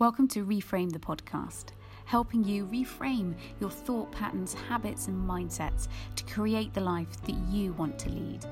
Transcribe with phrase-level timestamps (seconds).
[0.00, 1.72] Welcome to Reframe the podcast,
[2.06, 7.74] helping you reframe your thought patterns, habits, and mindsets to create the life that you
[7.74, 8.46] want to lead.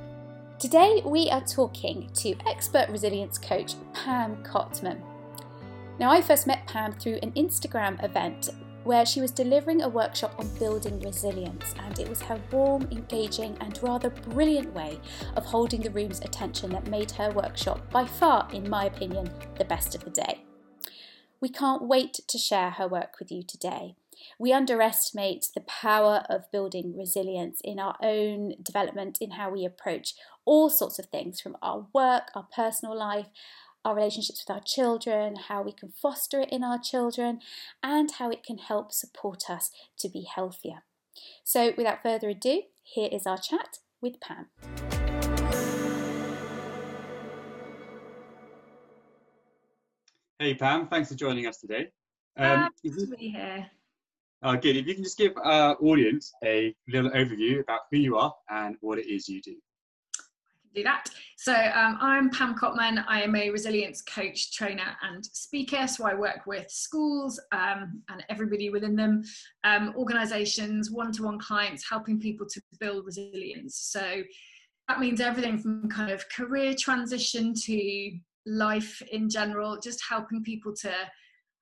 [0.59, 5.01] Today, we are talking to expert resilience coach Pam Cotman.
[5.99, 8.51] Now, I first met Pam through an Instagram event
[8.85, 13.57] where she was delivering a workshop on building resilience, and it was her warm, engaging,
[13.63, 15.01] and rather brilliant way
[15.35, 19.65] of holding the room's attention that made her workshop, by far, in my opinion, the
[19.65, 20.43] best of the day.
[21.41, 23.95] We can't wait to share her work with you today.
[24.39, 30.15] We underestimate the power of building resilience in our own development, in how we approach
[30.45, 33.29] all sorts of things from our work, our personal life,
[33.85, 37.41] our relationships with our children, how we can foster it in our children,
[37.83, 40.83] and how it can help support us to be healthier.
[41.45, 44.47] So, without further ado, here is our chat with Pam.
[50.41, 51.89] Hey Pam, thanks for joining us today.
[52.37, 53.67] Um, to be here.
[54.41, 54.77] Uh, good.
[54.77, 58.77] If you can just give our audience a little overview about who you are and
[58.81, 59.57] what it is you do
[60.17, 60.23] I
[60.63, 61.07] can do that.
[61.39, 63.05] So um, I'm Pam Cotman.
[63.09, 65.89] I am a resilience coach, trainer, and speaker.
[65.89, 69.25] So I work with schools um, and everybody within them,
[69.65, 73.77] um, organisations, one-to-one clients, helping people to build resilience.
[73.77, 74.23] So
[74.87, 78.13] that means everything from kind of career transition to
[78.49, 80.93] life in general, just helping people to.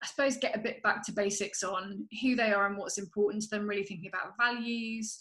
[0.02, 3.42] I suppose get a bit back to basics on who they are and what's important
[3.44, 5.18] to them, really thinking about values,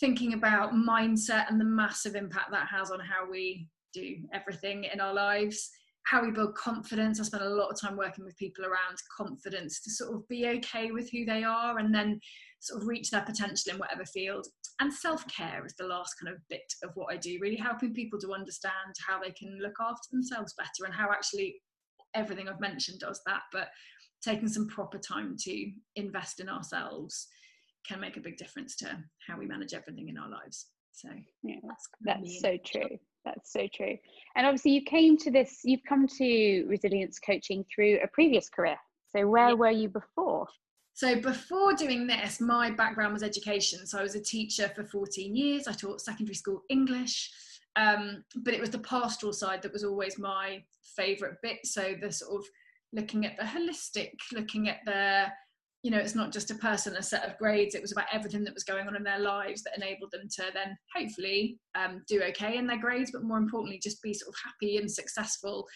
[0.00, 5.00] thinking about mindset and the massive impact that has on how we do everything in
[5.00, 5.70] our lives
[6.04, 9.80] how we build confidence i spend a lot of time working with people around confidence
[9.80, 12.18] to sort of be okay with who they are and then
[12.60, 14.46] sort of reach their potential in whatever field
[14.80, 18.18] and self-care is the last kind of bit of what i do really helping people
[18.18, 21.56] to understand how they can look after themselves better and how actually
[22.14, 23.68] everything i've mentioned does that but
[24.22, 27.28] taking some proper time to invest in ourselves
[27.86, 30.66] can make a big difference to how we manage everything in our lives.
[30.92, 31.08] So
[31.42, 32.98] yeah, that's, that's so true.
[33.24, 33.96] That's so true.
[34.36, 35.60] And obviously, you came to this.
[35.64, 38.76] You've come to resilience coaching through a previous career.
[39.14, 39.54] So where yeah.
[39.54, 40.46] were you before?
[40.94, 43.86] So before doing this, my background was education.
[43.86, 45.66] So I was a teacher for 14 years.
[45.66, 47.30] I taught secondary school English.
[47.76, 50.62] Um, but it was the pastoral side that was always my
[50.96, 51.58] favourite bit.
[51.64, 52.46] So the sort of
[52.92, 55.26] looking at the holistic, looking at the
[55.82, 58.44] you know it's not just a person a set of grades it was about everything
[58.44, 62.22] that was going on in their lives that enabled them to then hopefully um, do
[62.22, 65.66] okay in their grades but more importantly just be sort of happy and successful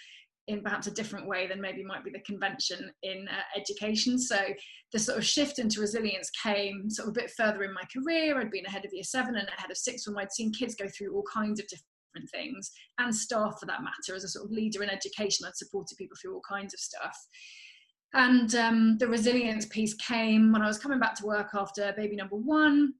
[0.46, 4.18] in perhaps a different way than maybe might be the convention in uh, education.
[4.18, 4.36] So
[4.92, 8.38] the sort of shift into resilience came sort of a bit further in my career.
[8.38, 10.86] I'd been ahead of year seven and ahead of six when i'd seen kids go
[10.88, 14.52] through all kinds of different things and staff for that matter as a sort of
[14.52, 17.16] leader in education i'd supported people through all kinds of stuff.
[18.14, 22.14] And um, the resilience piece came when I was coming back to work after baby
[22.14, 22.94] number one,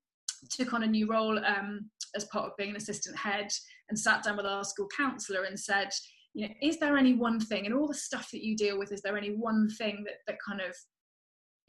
[0.50, 3.48] took on a new role um, as part of being an assistant head,
[3.88, 5.90] and sat down with our school counsellor and said,
[6.34, 8.92] you know, is there any one thing and all the stuff that you deal with,
[8.92, 10.74] is there any one thing that, that kind of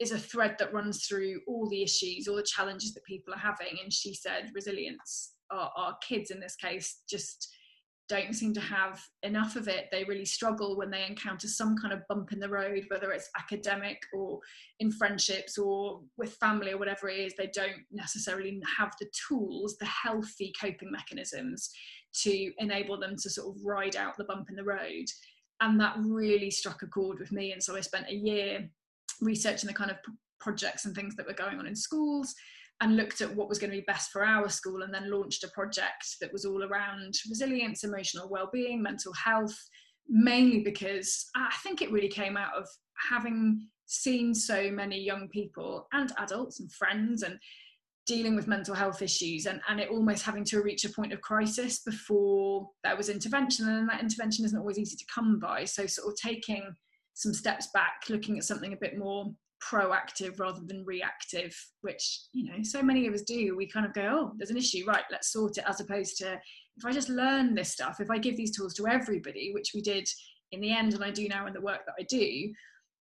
[0.00, 3.38] is a thread that runs through all the issues, all the challenges that people are
[3.38, 3.78] having?
[3.82, 5.34] And she said, resilience.
[5.50, 7.48] Our, our kids in this case just
[8.08, 9.86] don't seem to have enough of it.
[9.90, 13.30] They really struggle when they encounter some kind of bump in the road, whether it's
[13.38, 14.40] academic or
[14.80, 17.34] in friendships or with family or whatever it is.
[17.36, 21.70] They don't necessarily have the tools, the healthy coping mechanisms
[22.22, 25.06] to enable them to sort of ride out the bump in the road.
[25.60, 27.52] And that really struck a chord with me.
[27.52, 28.68] And so I spent a year
[29.20, 29.96] researching the kind of
[30.40, 32.34] projects and things that were going on in schools
[32.80, 35.44] and looked at what was going to be best for our school and then launched
[35.44, 39.56] a project that was all around resilience, emotional well-being, mental health,
[40.08, 42.68] mainly because I think it really came out of
[43.10, 47.38] having seen so many young people and adults and friends and
[48.06, 51.20] dealing with mental health issues and, and it almost having to reach a point of
[51.20, 53.68] crisis before there was intervention.
[53.68, 55.64] And that intervention isn't always easy to come by.
[55.64, 56.74] So sort of taking
[57.14, 59.32] some steps back looking at something a bit more
[59.62, 63.56] proactive rather than reactive which you know so many of us do.
[63.56, 64.84] We kind of go oh there's an issue.
[64.86, 66.38] Right let's sort it as opposed to
[66.76, 69.80] if i just learn this stuff if i give these tools to everybody which we
[69.80, 70.08] did
[70.52, 72.52] in the end and i do now in the work that i do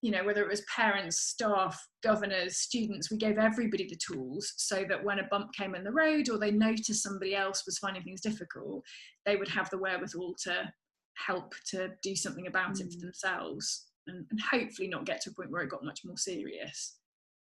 [0.06, 4.84] you know whether it was parents staff governors students we gave everybody the tools so
[4.88, 8.04] that when a bump came in the road or they noticed somebody else was finding
[8.04, 8.84] things difficult
[9.26, 10.72] they would have the wherewithal to
[11.16, 12.82] help to do something about mm.
[12.82, 16.02] it for themselves and, and hopefully not get to a point where it got much
[16.06, 16.98] more serious.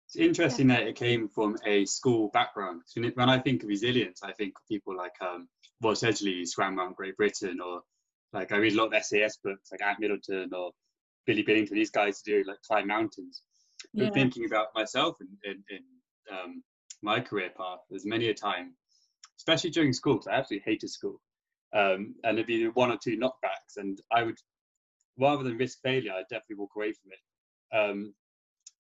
[0.06, 0.76] It's interesting yeah.
[0.76, 2.82] that it came from a school background.
[2.94, 5.49] When I think of resilience, I think of people like um,
[5.82, 7.82] Ross Edgley, swam around Great Britain, or
[8.32, 10.70] like I read a lot of SAS books like Ant Middleton or
[11.26, 13.43] Billy Billingham, these guys to do like climb mountains.
[13.93, 14.06] Yeah.
[14.06, 15.56] But thinking about myself in
[16.31, 16.62] um,
[17.02, 18.75] my career path, there's many a time,
[19.38, 21.20] especially during school, because I absolutely hated school.
[21.75, 24.38] Um, and there'd be one or two knockbacks, and I would,
[25.19, 27.76] rather than risk failure, I'd definitely walk away from it.
[27.76, 28.14] Um,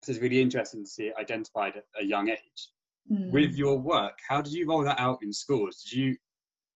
[0.02, 2.70] so it's really interesting to see it identified at a young age.
[3.10, 3.30] Mm.
[3.30, 5.82] With your work, how did you roll that out in schools?
[5.82, 6.16] Did you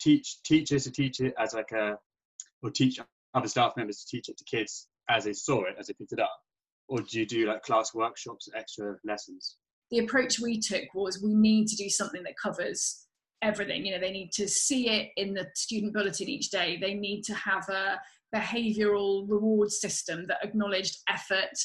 [0.00, 1.98] teach teachers to teach it as like a,
[2.62, 3.00] or teach
[3.34, 6.12] other staff members to teach it to kids as they saw it, as they picked
[6.12, 6.36] it up?
[6.88, 9.56] Or do you do like class workshops, extra lessons?
[9.90, 13.06] the approach we took was we need to do something that covers
[13.42, 16.94] everything you know they need to see it in the student bulletin each day they
[16.94, 17.98] need to have a
[18.34, 21.58] behavioral reward system that acknowledged effort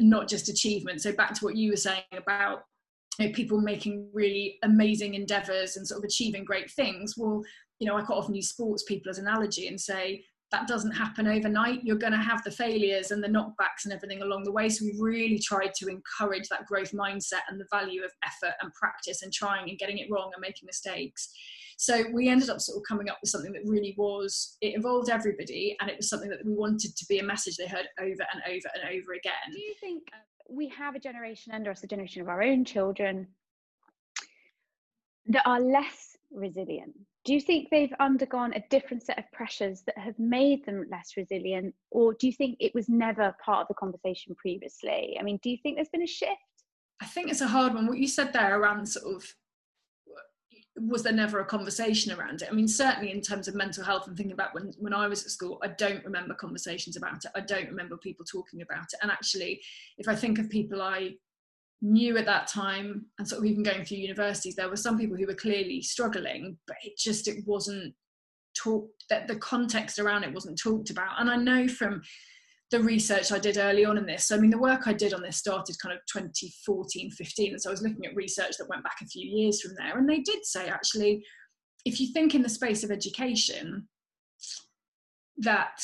[0.00, 2.62] not just achievement so back to what you were saying about
[3.18, 7.42] you know, people making really amazing endeavors and sort of achieving great things well
[7.78, 10.92] you know i quite often use sports people as an analogy and say that doesn't
[10.92, 11.82] happen overnight.
[11.82, 14.68] You're going to have the failures and the knockbacks and everything along the way.
[14.68, 18.72] So we really tried to encourage that growth mindset and the value of effort and
[18.74, 21.32] practice and trying and getting it wrong and making mistakes.
[21.78, 25.08] So we ended up sort of coming up with something that really was, it involved
[25.08, 28.26] everybody and it was something that we wanted to be a message they heard over
[28.32, 29.32] and over and over again.
[29.52, 30.16] Do you think uh,
[30.48, 33.26] we have a generation under us, a generation of our own children
[35.26, 36.94] that are less resilient?
[37.24, 41.12] Do you think they've undergone a different set of pressures that have made them less
[41.16, 45.16] resilient, or do you think it was never part of the conversation previously?
[45.18, 46.32] I mean, do you think there's been a shift?
[47.00, 47.86] I think it's a hard one.
[47.86, 49.34] What you said there around sort of
[50.76, 52.48] was there never a conversation around it?
[52.50, 55.22] I mean, certainly in terms of mental health and thinking about when, when I was
[55.22, 57.30] at school, I don't remember conversations about it.
[57.34, 58.98] I don't remember people talking about it.
[59.02, 59.60] And actually,
[59.98, 61.14] if I think of people I
[61.82, 65.16] knew at that time and sort of even going through universities there were some people
[65.16, 67.92] who were clearly struggling but it just it wasn't
[68.56, 71.20] talked that the context around it wasn't talked about.
[71.20, 72.02] And i know from
[72.70, 75.12] the research i did early on in this so i mean the work i did
[75.12, 78.68] on this started kind of 2014 15 and so i was looking at research that
[78.68, 81.22] went back a few years from there and they did say actually
[81.84, 83.88] if you think in the space of education
[85.36, 85.82] that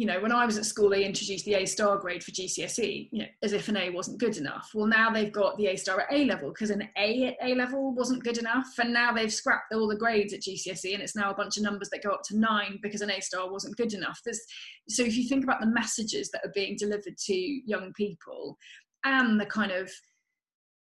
[0.00, 3.10] you know, when I was at school, they introduced the A star grade for GCSE,
[3.12, 4.70] you know, as if an A wasn't good enough.
[4.74, 7.54] Well, now they've got the A star at A level because an A at A
[7.54, 8.66] level wasn't good enough.
[8.78, 11.64] And now they've scrapped all the grades at GCSE and it's now a bunch of
[11.64, 14.18] numbers that go up to nine because an A star wasn't good enough.
[14.24, 14.40] There's,
[14.88, 18.56] so if you think about the messages that are being delivered to young people
[19.04, 19.92] and the kind of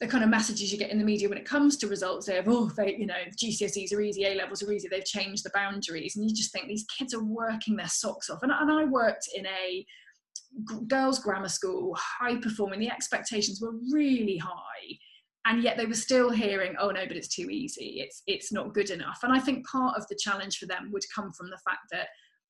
[0.00, 2.34] the kind of messages you get in the media when it comes to results they
[2.34, 5.50] have oh they you know gcse's are easy a levels are easy they've changed the
[5.54, 6.16] boundaries.
[6.16, 8.42] And you just think these kids are working their socks off.
[8.42, 9.86] And, and i worked in a
[10.86, 14.98] girls grammar school high performing the expectations were really high
[15.46, 18.74] and yet they were still hearing oh no but it's too easy it's it's not
[18.74, 19.20] good enough.
[19.22, 22.08] And i think part of the challenge for them would come from the fact that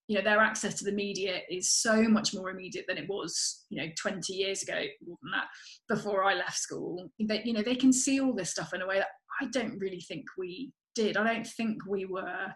[0.09, 3.65] you know their access to the media is so much more immediate than it was
[3.71, 5.49] you know 20 years ago more than that
[5.89, 7.11] before i left school.
[7.21, 9.09] That you know they can see all this stuff in a way that
[9.41, 11.17] i don't really think we did.
[11.19, 12.53] I don't think we were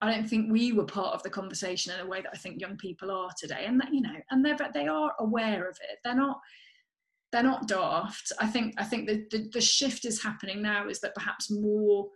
[0.00, 2.60] i don't think we were part of the conversation in a way that i think
[2.60, 3.64] young people are today.
[3.66, 5.98] And that you know and they're they are aware of it.
[6.04, 6.38] They're not
[7.32, 8.32] they're not daft.
[8.38, 12.08] I think i think the, the, the shift is happening now is that perhaps more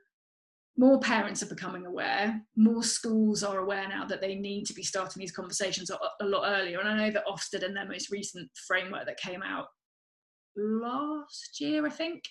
[0.79, 2.41] more parents are becoming aware.
[2.57, 6.25] More schools are aware now that they need to be starting these conversations a, a
[6.25, 6.79] lot earlier.
[6.79, 9.67] And i know that ofsted and their most recent framework that came out
[10.57, 12.25] last year i think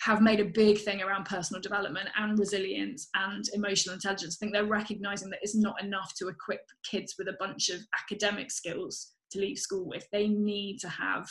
[0.00, 4.36] have made a big thing around personal development and resilience and emotional intelligence.
[4.36, 7.80] I think they're recognizing that it's not enough to equip kids with a bunch of
[8.00, 10.06] academic skills to leave school with.
[10.12, 11.28] They need to have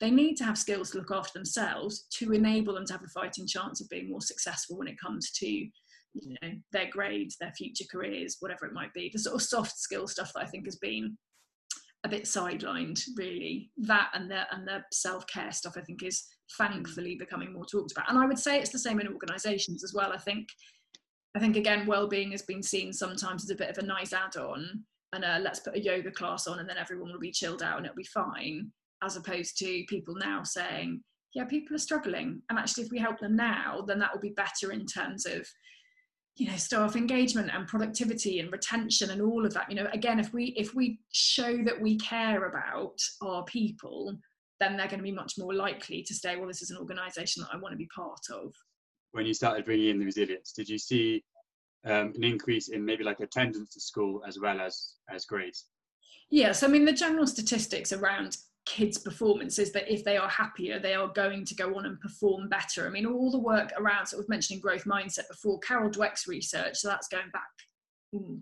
[0.00, 3.08] they need to have skills to look after themselves to enable them to have a
[3.08, 5.66] fighting chance of being more successful when it comes to
[6.14, 9.78] you know their grades their future careers whatever it might be the sort of soft
[9.78, 11.16] skill stuff that i think has been
[12.04, 13.70] a bit sidelined really.
[13.78, 16.24] That and the and the self-care stuff i think is
[16.58, 18.10] thankfully becoming more talked about.
[18.10, 20.12] And i would say it's the same in organizations as well.
[20.12, 20.48] I think
[21.36, 24.84] i think again well-being has been seen sometimes as a bit of a nice add-on
[25.14, 27.76] and uh, let's put a yoga class on and then everyone will be chilled out
[27.76, 28.70] and it'll be fine
[29.02, 31.00] as opposed to people now saying
[31.34, 32.42] yeah people are struggling.
[32.50, 35.46] And actually if we help them now then that will be better in terms of
[36.36, 40.18] you know staff engagement and productivity and retention and all of that you know again
[40.18, 44.16] if we if we show that we care about our people
[44.58, 47.42] then they're going to be much more likely to say well this is an organization
[47.42, 48.54] that i want to be part of.
[49.12, 51.22] When you started bringing in the resilience did you see
[51.84, 55.66] um, an increase in maybe like attendance to school as well as as grades?
[56.30, 60.94] Yes i mean the general statistics around kids' performances that if they are happier, they
[60.94, 62.86] are going to go on and perform better.
[62.86, 66.76] I mean, all the work around sort of mentioning growth mindset before, Carol Dweck's research,
[66.76, 67.42] so that's going back
[68.12, 68.36] hmm,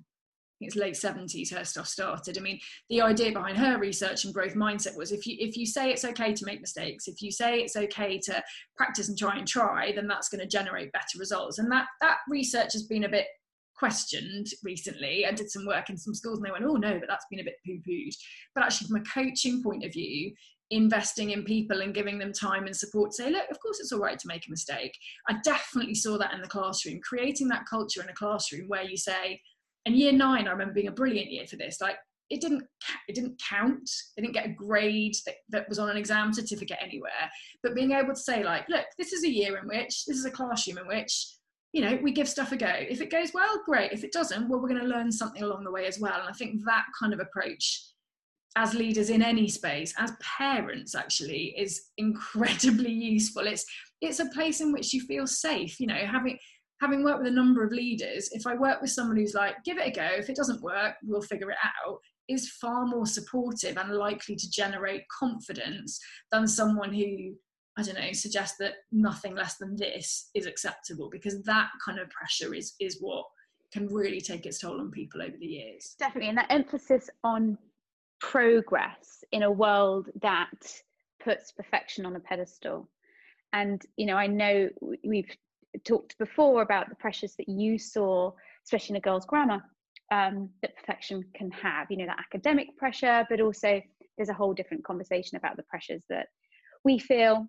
[0.61, 2.59] it's late 70s her stuff started i mean
[2.89, 6.05] the idea behind her research and growth mindset was if you if you say it's
[6.05, 8.43] okay to make mistakes if you say it's okay to
[8.77, 12.19] practice and try and try then that's going to generate better results and that that
[12.29, 13.27] research has been a bit
[13.81, 17.09] questioned recently i did some work in some schools and they went oh no but
[17.09, 18.15] that's been a bit poo-pooed.
[18.55, 20.33] But actually from a coaching point of view
[20.71, 24.01] investing in people and giving them time and support say look of course it's all
[24.01, 24.95] right to make a mistake.
[25.29, 28.99] I definitely saw that in the classroom creating that culture in a classroom where you
[28.99, 29.41] say
[29.87, 31.81] and year nine i remember being a brilliant year for this.
[31.81, 31.97] Like
[32.29, 32.65] it didn't
[33.09, 33.91] it didn't count.
[34.17, 37.31] It didn't get a grade that, that was on an exam certificate anywhere.
[37.63, 40.27] But being able to say like look this is a year in which this is
[40.27, 41.27] a classroom in which
[41.73, 42.73] you know we give stuff a go.
[42.73, 43.93] If it goes well great.
[43.93, 46.19] If it doesn't well we're going to learn something along the way as well.
[46.19, 47.83] And i think that kind of approach
[48.57, 53.47] as leaders in any space as parents actually is incredibly useful.
[53.47, 53.65] It's
[54.01, 56.39] it's a place in which you feel safe you know having
[56.81, 59.79] having worked with a number of leaders if i work with someone who's like give
[59.79, 60.09] it a go.
[60.17, 61.99] If it doesn't work we'll figure it out
[62.29, 65.99] is far more supportive and likely to generate confidence
[66.31, 67.35] than someone who
[67.79, 72.09] i don't know suggest that nothing less than this is acceptable because that kind of
[72.11, 73.25] pressure is is what
[73.73, 77.57] can really take its toll on people over the years definitely and that emphasis on
[78.21, 80.51] progress in a world that
[81.23, 82.89] puts perfection on a pedestal.
[83.53, 84.69] And, you know, I know
[85.05, 85.31] we've
[85.85, 88.33] talked before about the pressures that you saw,
[88.65, 89.63] especially in a girls' grammar,
[90.13, 93.81] um, that perfection can have, you know, that academic pressure, but also
[94.17, 96.29] there's a whole different conversation about the pressures that
[96.85, 97.47] we feel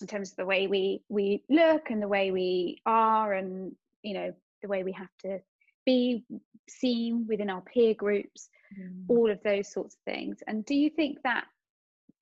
[0.00, 4.14] in terms of the way we we look and the way we are and you
[4.14, 4.32] know
[4.62, 5.38] the way we have to
[5.86, 6.24] be
[6.68, 9.04] seen within our peer groups mm.
[9.08, 10.38] all of those sorts of things.
[10.46, 11.44] And do you think that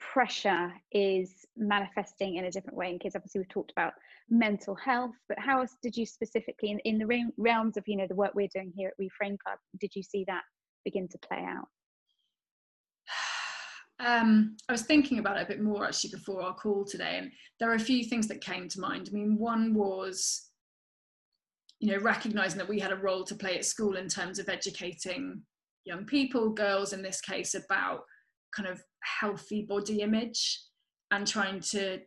[0.00, 2.90] pressure is manifesting in a different way?
[2.90, 3.92] In kids obviously we've talked about
[4.30, 8.06] mental health but how else did you specifically in, in the realms of you know
[8.06, 10.42] the work we're doing here at reframe club did you see that
[10.84, 11.66] begin to play out
[14.04, 17.32] um, I was thinking about it a bit more actually before our call today, and
[17.58, 19.08] there are a few things that came to mind.
[19.08, 20.48] I mean, one was
[21.80, 24.48] you know, recognizing that we had a role to play at school in terms of
[24.48, 25.42] educating
[25.84, 28.00] young people, girls in this case, about
[28.54, 30.60] kind of healthy body image
[31.10, 32.00] and trying to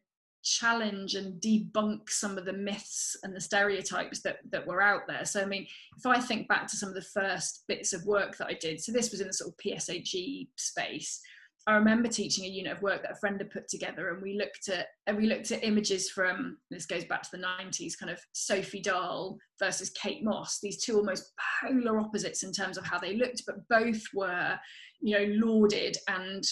[0.44, 5.24] challenge and debunk some of the myths and the stereotypes that, that were out there.
[5.24, 5.66] So, I mean,
[5.98, 8.82] if I think back to some of the first bits of work that I did,
[8.82, 11.22] so this was in the sort of PSHE space,
[11.68, 14.36] I remember teaching a unit of work that a friend had put together, and we
[14.36, 18.12] looked at and we looked at images from this goes back to the 90s, kind
[18.12, 22.98] of Sophie Dahl versus Kate Moss, these two almost polar opposites in terms of how
[22.98, 24.58] they looked, but both were,
[25.02, 26.44] you know, lauded and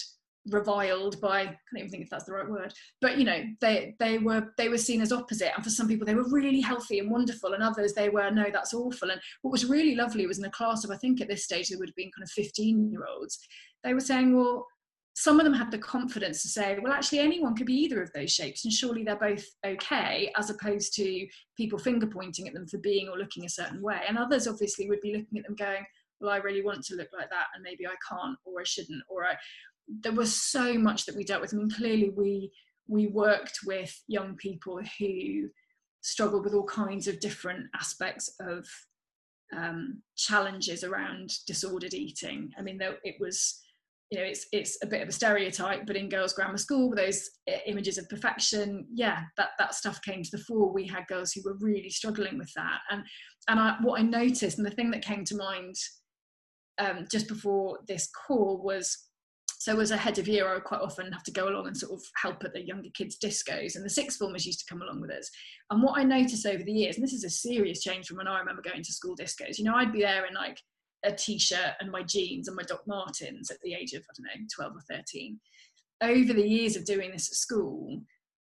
[0.46, 3.96] reviled by I can't even think if that's the right word, but you know, they
[3.98, 5.52] they were they were seen as opposite.
[5.54, 8.46] And for some people they were really healthy and wonderful, and others they were no,
[8.52, 9.10] that's awful.
[9.10, 11.68] And what was really lovely was in a class of I think at this stage
[11.68, 13.40] there would have been kind of 15 year olds,
[13.82, 14.66] they were saying, Well,
[15.20, 18.10] some of them had the confidence to say, well, actually, anyone could be either of
[18.14, 21.26] those shapes, and surely they're both okay, as opposed to
[21.58, 24.00] people finger pointing at them for being or looking a certain way.
[24.08, 25.84] And others obviously would be looking at them going,
[26.22, 29.02] well, I really want to look like that, and maybe I can't, or I shouldn't,
[29.10, 29.34] or I.
[29.88, 31.52] There was so much that we dealt with.
[31.52, 32.50] I mean, clearly we
[32.88, 35.50] we worked with young people who
[36.00, 38.66] struggled with all kinds of different aspects of
[39.54, 42.52] um, challenges around disordered eating.
[42.58, 43.60] I mean, though it was
[44.10, 47.30] you know it's it's a bit of a stereotype but in girls grammar school those
[47.66, 50.72] images of perfection yeah that that stuff came to the fore.
[50.72, 52.80] We had girls who were really struggling with that.
[52.90, 53.02] And
[53.48, 55.74] and I, what i noticed and the thing that came to mind
[56.78, 59.06] um, just before this call was
[59.58, 61.76] so as a head of year i would quite often have to go along and
[61.76, 64.82] sort of help at the younger kids discos and the sixth formers used to come
[64.82, 65.30] along with us.
[65.70, 68.28] And what i noticed over the years and this is a serious change from when
[68.28, 70.58] i remember going to school discos you know i'd be there in like
[71.04, 74.40] a t-shirt and my jeans and my Doc Martens at the age of I don't
[74.40, 75.40] know 12 or 13.
[76.02, 78.02] Over the years of doing this at school,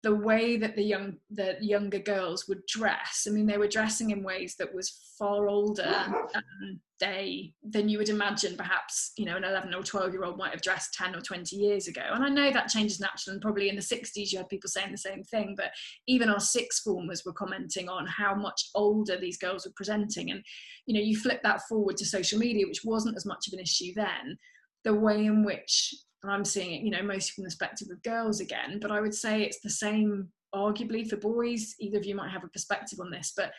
[0.08, 3.28] the way that the young the younger girls would dress.
[3.28, 7.98] I mean they were dressing in ways that was far older than they than you
[7.98, 11.14] would imagine perhaps you know an 11 or 12 year old might have dressed 10
[11.14, 12.04] or 20 years ago.
[12.14, 14.94] And i know that changes naturally and probably in the 60s you had people saying
[14.94, 15.72] the same thing but
[16.08, 20.32] even our sixth formers were commenting on how much older these girls were presenting.
[20.32, 20.42] And
[20.86, 23.60] you know you flip that forward to social media which wasn't as much of an
[23.60, 24.38] issue then
[24.86, 25.94] the way in which
[26.24, 29.02] and I'm seeing it, you know, mostly from the perspective of girls again, but I
[29.02, 31.76] would say it's the same arguably for boys.
[31.80, 33.52] Either of you might have a perspective on this, but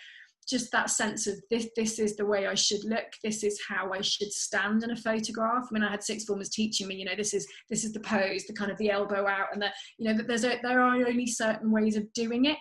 [0.48, 3.92] just that sense of this this is the way I should look, this is how
[3.92, 5.66] I should stand in a photograph.
[5.70, 8.00] I mean, I had six formers teaching me, you know, this is this is the
[8.00, 10.80] pose, the kind of the elbow out, and that you know that there's a, there
[10.80, 12.56] are only certain ways of doing it.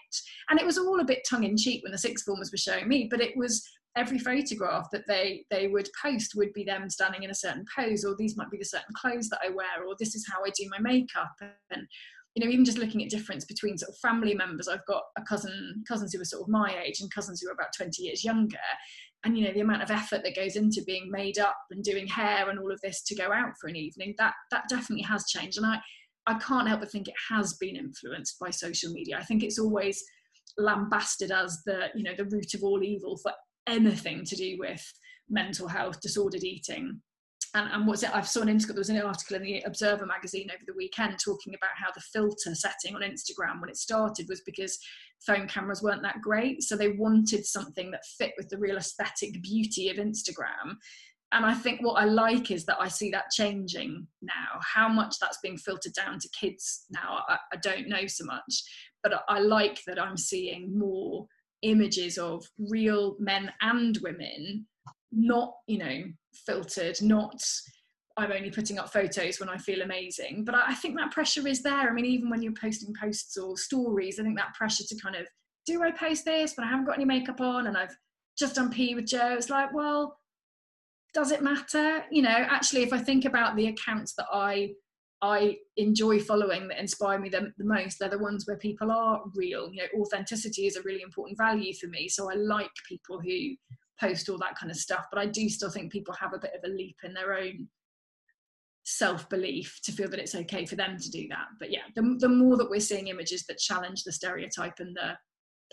[0.50, 2.88] And it was all a bit tongue in cheek when the six formers were showing
[2.90, 3.66] me, but it was
[3.98, 8.06] every photograph that they they would post would be them standing in a certain pose
[8.06, 10.50] or these might be the certain clothes that i wear or this is how i
[10.56, 11.32] do my makeup.
[11.72, 11.88] And
[12.36, 15.24] you know even just looking at difference between sort of family members i've got a
[15.24, 18.24] cousin cousins who are sort of my age and cousins who are about 20 years
[18.24, 18.58] younger.
[19.24, 22.08] And you know the amount of effort that goes into being made up and doing
[22.08, 25.26] hair and all of this to go out for an evening that that definitely has
[25.26, 25.58] changed.
[25.58, 25.80] And i
[26.28, 29.18] i can't help but think it has been influenced by social media.
[29.18, 30.04] I think it's always
[30.58, 33.32] lambasted as the you know the root of all evil for
[33.68, 34.84] anything to do with
[35.30, 37.02] mental health disordered eating
[37.54, 38.74] and, and what's it i saw an article.
[38.74, 42.02] there was an article in the observer magazine over the weekend talking about how the
[42.02, 44.80] filter setting on instagram when it started was because
[45.26, 49.42] phone cameras weren't that great so they wanted something that fit with the real aesthetic
[49.42, 50.76] beauty of instagram
[51.34, 54.62] and I think what I like is that I see that changing now.
[54.62, 58.64] How much that's being filtered down to kids now, I, I don't know so much
[59.04, 61.28] but I like that I'm seeing more
[61.62, 64.66] images of real men and women,
[65.12, 66.04] not, you know,
[66.46, 67.42] filtered, not
[68.18, 70.44] I'm only putting up photos when I feel amazing.
[70.44, 71.88] But I think that pressure is there.
[71.88, 75.16] I mean, even when you're posting posts or stories, I think that pressure to kind
[75.16, 75.28] of,
[75.68, 77.96] do I post this, but I haven't got any makeup on and I've
[78.38, 79.36] just done PE with Joe?
[79.38, 80.18] It's like, well,
[81.14, 82.04] does it matter?
[82.12, 84.72] You know, actually, if I think about the accounts that I
[85.22, 87.98] I enjoy following that inspire me the, the, most.
[88.00, 89.70] They're the ones where people are real.
[89.72, 92.08] You know, authenticity is a really important value for me.
[92.08, 93.56] So I like people who
[94.00, 95.06] post all that kind of stuff.
[95.12, 97.68] But I do still think people have a bit of a leap in their own
[98.84, 101.48] self belief to feel that it's okay for them to do that.
[101.60, 105.18] But yeah, the, the more that we're seeing images that challenge the stereotype and the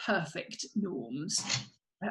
[0.04, 1.44] perfect norms,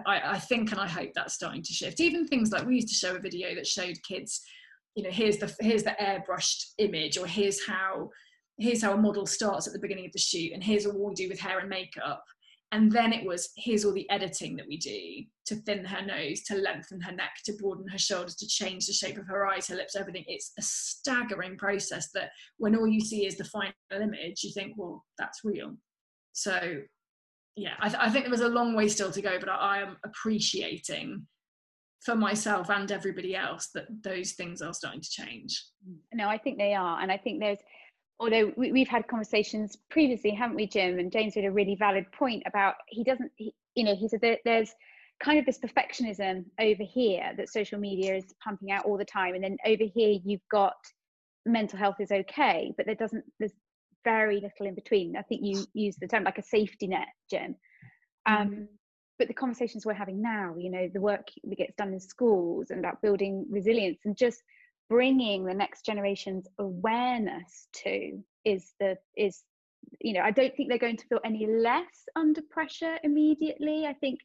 [0.06, 2.00] I, I think and I hope that's starting to shift.
[2.00, 4.42] Even things like we used to show a video that showed kids
[4.96, 8.10] you know here's the here's the airbrushed image or here's how
[8.58, 11.16] here's how a model starts at the beginning of the shoot and here's what we
[11.16, 12.24] do with hair and makeup.
[12.72, 16.42] And then it was here's all the editing that we do to thin her nose
[16.44, 19.68] to lengthen her neck to broaden her shoulders to change the shape of her eyes
[19.68, 20.24] her lips everything.
[20.28, 24.74] It's a staggering process that when all you see is the final image you think
[24.76, 25.76] well that's real.
[26.34, 26.82] So
[27.56, 29.56] yeah i, th- I think there was a long way still to go but I,
[29.56, 31.26] I am appreciating
[32.04, 35.66] for myself and everybody else that those things are starting to change.
[36.14, 37.60] No i think they are and i think there's
[38.20, 41.00] although we, have had conversations previously haven't we jim?
[41.00, 44.22] And james made a really valid point about he doesn't he, you know he said
[44.22, 44.72] that there's
[45.24, 49.36] kind of this perfectionism over here that social media is pumping out all the time.
[49.36, 50.74] And then over here you've got
[51.46, 53.54] mental health is okay but there doesn't there's
[54.04, 55.16] very little in between.
[55.16, 57.56] I think you use the term like a safety net jim.
[58.26, 58.64] Um, mm-hmm
[59.20, 62.72] but the conversations we're having now you know the work that gets done in schools
[62.72, 64.44] and about building resilience and just
[64.90, 69.44] bringing the next generation's awareness to is the is
[70.00, 73.86] you know i don't think they're going to feel any less under pressure immediately.
[73.86, 74.20] I think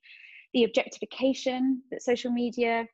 [0.54, 2.86] the objectification that social media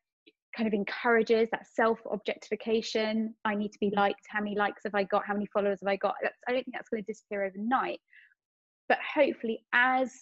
[0.56, 4.94] kind of encourages that self objectification i need to be liked how many likes have
[4.94, 7.12] i got how many followers have i got that's, i don't think that's going to
[7.12, 8.00] disappear overnight.
[8.88, 10.12] But hopefully as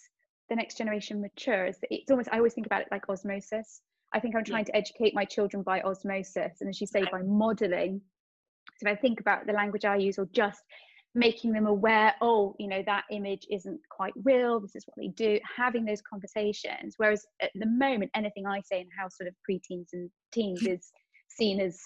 [0.49, 3.81] the next generation matures it's almost i always think about it like osmosis
[4.13, 4.73] i think i'm trying yeah.
[4.73, 7.11] to educate my children by osmosis and as you say right.
[7.11, 8.01] by modeling
[8.77, 10.61] so if i think about the language i use or just
[11.15, 15.09] making them aware oh you know that image isn't quite real this is what they
[15.09, 19.35] do having those conversations whereas at the moment anything i say in house sort of
[19.47, 20.91] preteens and teens is
[21.29, 21.79] seen as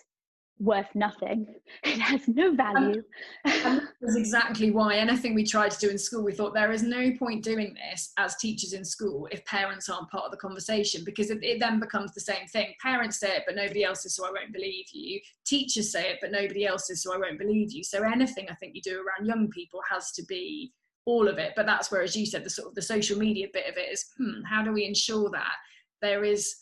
[0.60, 1.48] worth nothing.
[1.84, 3.04] It has no value.
[3.46, 6.84] and that's exactly why anything we tried to do in school, we thought there is
[6.84, 11.04] no point doing this as teachers in school if parents aren't part of the conversation
[11.06, 12.74] because it, it then becomes the same thing.
[12.82, 15.20] Parents say it, but nobody else is, so I won't believe you.
[15.46, 17.84] Teachers say it, but nobody else is, so I won't believe you.
[17.84, 20.74] So anything I think you do around young people has to be
[21.06, 21.54] all of it.
[21.56, 23.92] But that's where, as you said, the sort of the social media bit of it
[23.92, 25.54] is, hmm, how do we ensure that
[26.02, 26.56] there is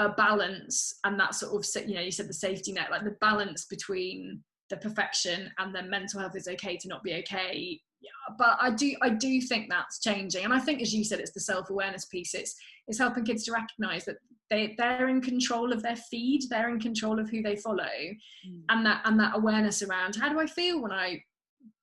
[0.00, 3.16] a balance and that sort of you know you said the safety net like the
[3.20, 7.80] balance between the perfection and then mental health is okay to not be okay.
[8.00, 10.44] Yeah, but i do i do think that's changing.
[10.44, 12.34] And i think as you said it's the self-awareness piece.
[12.34, 12.54] It's
[12.88, 14.16] it's helping kids to recognize that
[14.48, 16.42] they they're in control of their feed.
[16.48, 17.84] They're in control of who they follow.
[17.84, 18.62] Mm.
[18.70, 21.22] and that and that awareness around how do i feel when i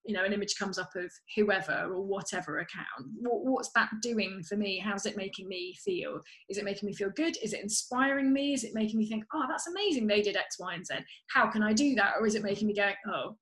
[0.08, 3.12] you know an image comes up of whoever or whatever account.
[3.20, 4.80] What, what's that doing for me?
[4.80, 6.22] How's it making me feel?
[6.50, 7.38] Is it making me feel good?
[7.44, 8.54] Is it inspiring me?
[8.54, 10.96] Is it making me think oh that's amazing they did x y and z.
[11.30, 12.14] How can i do that?
[12.20, 13.36] Or is it making me go oh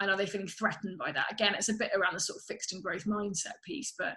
[0.00, 1.32] and are they feeling threatened by that?
[1.32, 4.16] Again it's a bit around the sort of fixed and growth mindset piece but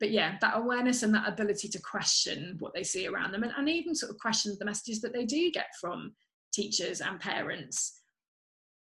[0.00, 3.52] but yeah that awareness and that ability to question what they see around them and,
[3.56, 6.12] and even sort of question the messages that they do get from
[6.52, 8.00] teachers and parents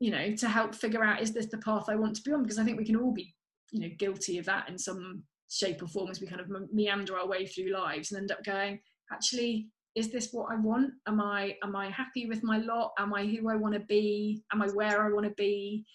[0.06, 2.44] you know to help figure out is this the path i want to be on?
[2.44, 3.34] Because i think we can all be
[3.72, 7.18] you know guilty of that in some shape or form as we kind of meander
[7.18, 8.80] our way through lives and end up going
[9.12, 10.92] actually is this what i want?
[11.08, 12.92] Am i am i happy with my lot?
[13.00, 14.44] Am i who i want to be?
[14.54, 15.86] Am i where i want to be?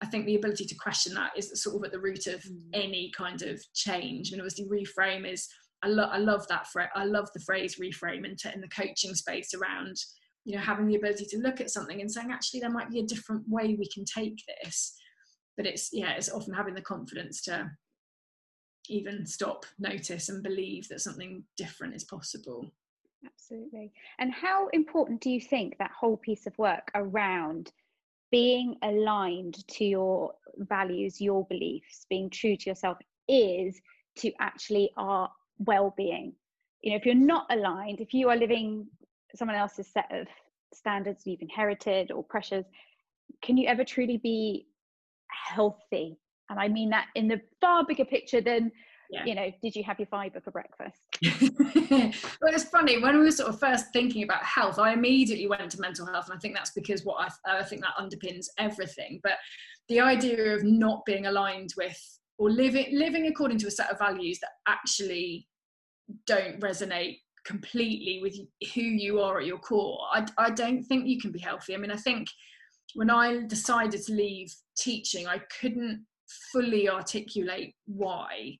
[0.00, 2.60] I think the ability to question that is sort of at the root of mm.
[2.72, 4.30] any kind of change.
[4.30, 5.48] And obviously reframe is
[5.82, 9.14] i love i love that phrase i love the phrase reframe in, in the coaching
[9.14, 9.96] space around
[10.44, 13.00] you know having the ability to look at something and saying actually there might be
[13.00, 14.94] a different way we can take this.
[15.56, 17.70] But it's yeah it's often having the confidence to
[18.88, 22.70] even stop notice and believe that something different is possible.
[23.24, 23.90] Absolutely.
[24.18, 27.72] And how important do you think that whole piece of work around
[28.30, 33.80] being aligned to your values your beliefs being true to yourself is
[34.16, 36.34] to actually our well-being?
[36.82, 38.86] You know if you're not aligned if you are living
[39.34, 40.26] someone else's set of
[40.72, 42.64] standards you've inherited or pressures
[43.42, 44.66] can you ever truly be
[45.28, 46.18] healthy?
[46.50, 48.70] And i mean that in the far bigger picture than
[49.10, 49.24] yeah.
[49.24, 51.08] you know did you have your fiber for breakfast?
[52.40, 55.70] Well it's funny when we were sort of first thinking about health i immediately went
[55.70, 59.20] to mental health and i think that's because what i, I think that underpins everything.
[59.22, 59.34] But
[59.88, 61.98] the idea of not being aligned with
[62.38, 65.48] or living living according to a set of values that actually
[66.26, 68.36] don't resonate completely with
[68.74, 71.78] who you are at your core I, I don't think you can be healthy i
[71.78, 72.28] mean i think
[72.94, 76.04] when i decided to leave teaching i couldn't
[76.52, 78.58] fully articulate why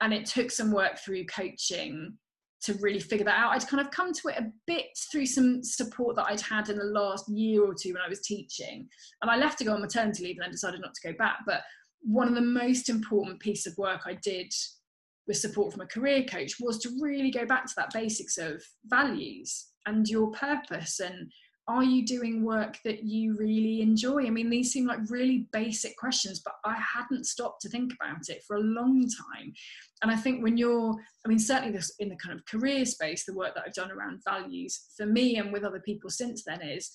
[0.00, 2.16] and it took some work through coaching
[2.62, 3.52] to really figure that out.
[3.52, 6.78] I'd kind of come to it a bit through some support that I'd had in
[6.78, 8.88] the last year or two when I was teaching.
[9.22, 11.38] And I left to go on maternity leave and then decided not to go back.
[11.46, 11.62] But
[12.02, 14.52] one of the most important piece of work I did
[15.30, 18.60] with support from a career coach was to really go back to that basics of
[18.86, 21.30] values and your purpose and
[21.68, 24.26] are you doing work that you really enjoy?
[24.26, 28.28] I mean, these seem like really basic questions, but I hadn't stopped to think about
[28.28, 29.52] it for a long time.
[30.02, 33.24] And I think when you're, I mean, certainly this in the kind of career space,
[33.24, 36.60] the work that I've done around values for me and with other people since then
[36.60, 36.90] is,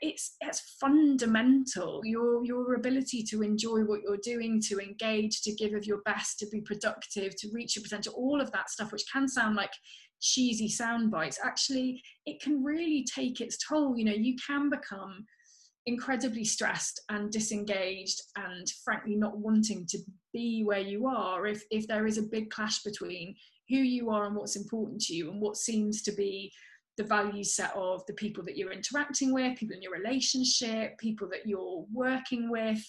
[0.00, 2.00] it's it's fundamental.
[2.04, 6.38] Your your ability to enjoy what you're doing, to engage, to give of your best,
[6.40, 9.72] to be productive, to reach your potential, all of that stuff, which can sound like
[10.20, 15.24] cheesy sound bites actually it can really take its toll you know you can become
[15.86, 19.98] incredibly stressed and disengaged and frankly not wanting to
[20.32, 23.34] be where you are if if there is a big clash between
[23.68, 26.52] who you are and what's important to you and what seems to be
[26.98, 31.28] the value set of the people that you're interacting with people in your relationship people
[31.28, 32.84] that you're working with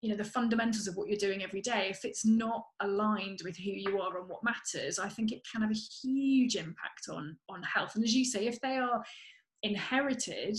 [0.00, 1.88] you know the fundamentals of what you're doing every day.
[1.90, 5.62] If it's not aligned with who you are and what matters i think it can
[5.62, 7.94] have a huge impact on on health.
[7.94, 9.02] And as you say if they are
[9.62, 10.56] inherited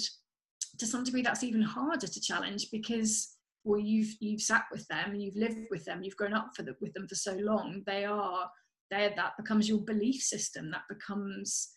[0.77, 5.15] to some degree that's even harder to challenge because well you've you've sat with them
[5.15, 7.81] you've lived with them you've grown up for the, with them for so long.
[7.85, 8.49] They are
[8.91, 10.71] there that becomes your belief system.
[10.71, 11.75] That becomes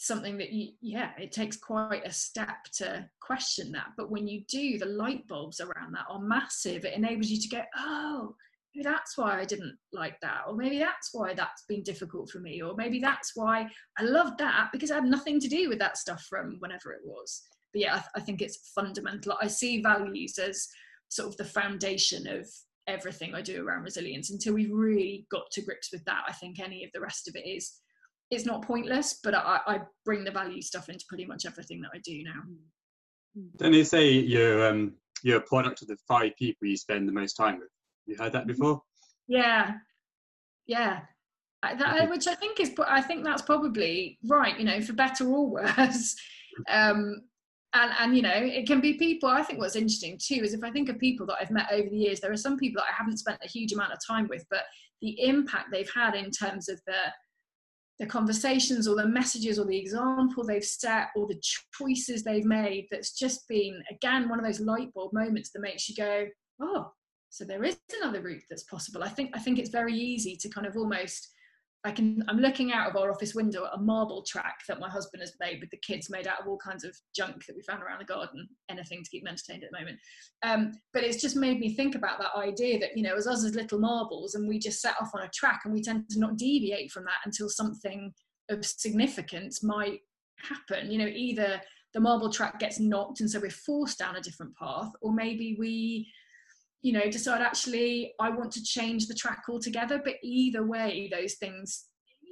[0.00, 3.88] something that you yeah it takes quite a step to question that.
[3.96, 7.48] But when you do the light bulbs around that are massive it enables you to
[7.48, 8.36] go oh
[8.72, 12.38] maybe that's why i didn't like that or maybe that's why that's been difficult for
[12.38, 13.66] me or maybe that's why
[13.98, 17.00] i loved that because i had nothing to do with that stuff from whenever it
[17.04, 17.42] was.
[17.72, 19.36] But yeah I, th- I think it's fundamental.
[19.42, 20.68] I see values as
[21.08, 22.46] sort of the foundation of
[22.86, 24.30] everything i do around resilience.
[24.30, 27.34] Until we've really got to grips with that i think any of the rest of
[27.34, 27.80] it is
[28.30, 31.90] it's not pointless, but I, I bring the value stuff into pretty much everything that
[31.94, 32.42] I do now.
[33.56, 37.12] Don't they say you're um, you're a product of the five people you spend the
[37.12, 37.68] most time with?
[38.06, 38.82] You heard that before?
[39.26, 39.72] Yeah,
[40.66, 41.00] yeah.
[41.62, 44.58] That, which I think is, I think that's probably right.
[44.58, 46.14] You know, for better or worse.
[46.68, 47.22] Um,
[47.72, 49.28] and and you know, it can be people.
[49.28, 51.88] I think what's interesting too is if I think of people that I've met over
[51.88, 54.26] the years, there are some people that I haven't spent a huge amount of time
[54.28, 54.64] with, but
[55.00, 56.96] the impact they've had in terms of the
[57.98, 61.40] the conversations or the messages or the example they've set or the
[61.72, 65.88] choices they've made that's just been again one of those light bulb moments that makes
[65.88, 66.26] you go
[66.60, 66.90] oh
[67.30, 69.02] so there is another route that's possible.
[69.02, 71.28] I think i think it's very easy to kind of almost
[71.88, 74.90] I can I'm looking out of our office window at a marble track that my
[74.90, 77.62] husband has made with the kids made out of all kinds of junk that we
[77.62, 79.98] found around the garden, anything to keep them entertained at the moment.
[80.42, 83.42] Um, but it's just made me think about that idea that, you know, as us
[83.42, 86.20] as little marbles and we just set off on a track and we tend to
[86.20, 88.12] not deviate from that until something
[88.50, 90.00] of significance might
[90.42, 90.90] happen.
[90.90, 91.58] You know, either
[91.94, 95.56] the marble track gets knocked and so we're forced down a different path, or maybe
[95.58, 96.06] we
[96.82, 100.00] you know decide actually i want to change the track altogether.
[100.02, 101.86] But either way those things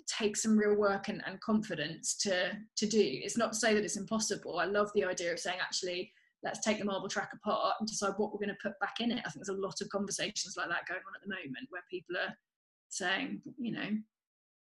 [0.07, 3.01] take some real work and, and confidence to to do.
[3.03, 4.59] It's not to say that it's impossible.
[4.59, 8.13] I love the idea of saying actually let's take the marble track apart and decide
[8.19, 9.19] what we're going to put back in it.
[9.19, 11.83] I think there's a lot of conversations like that going on at the moment where
[11.91, 12.35] people are
[12.89, 13.89] saying you know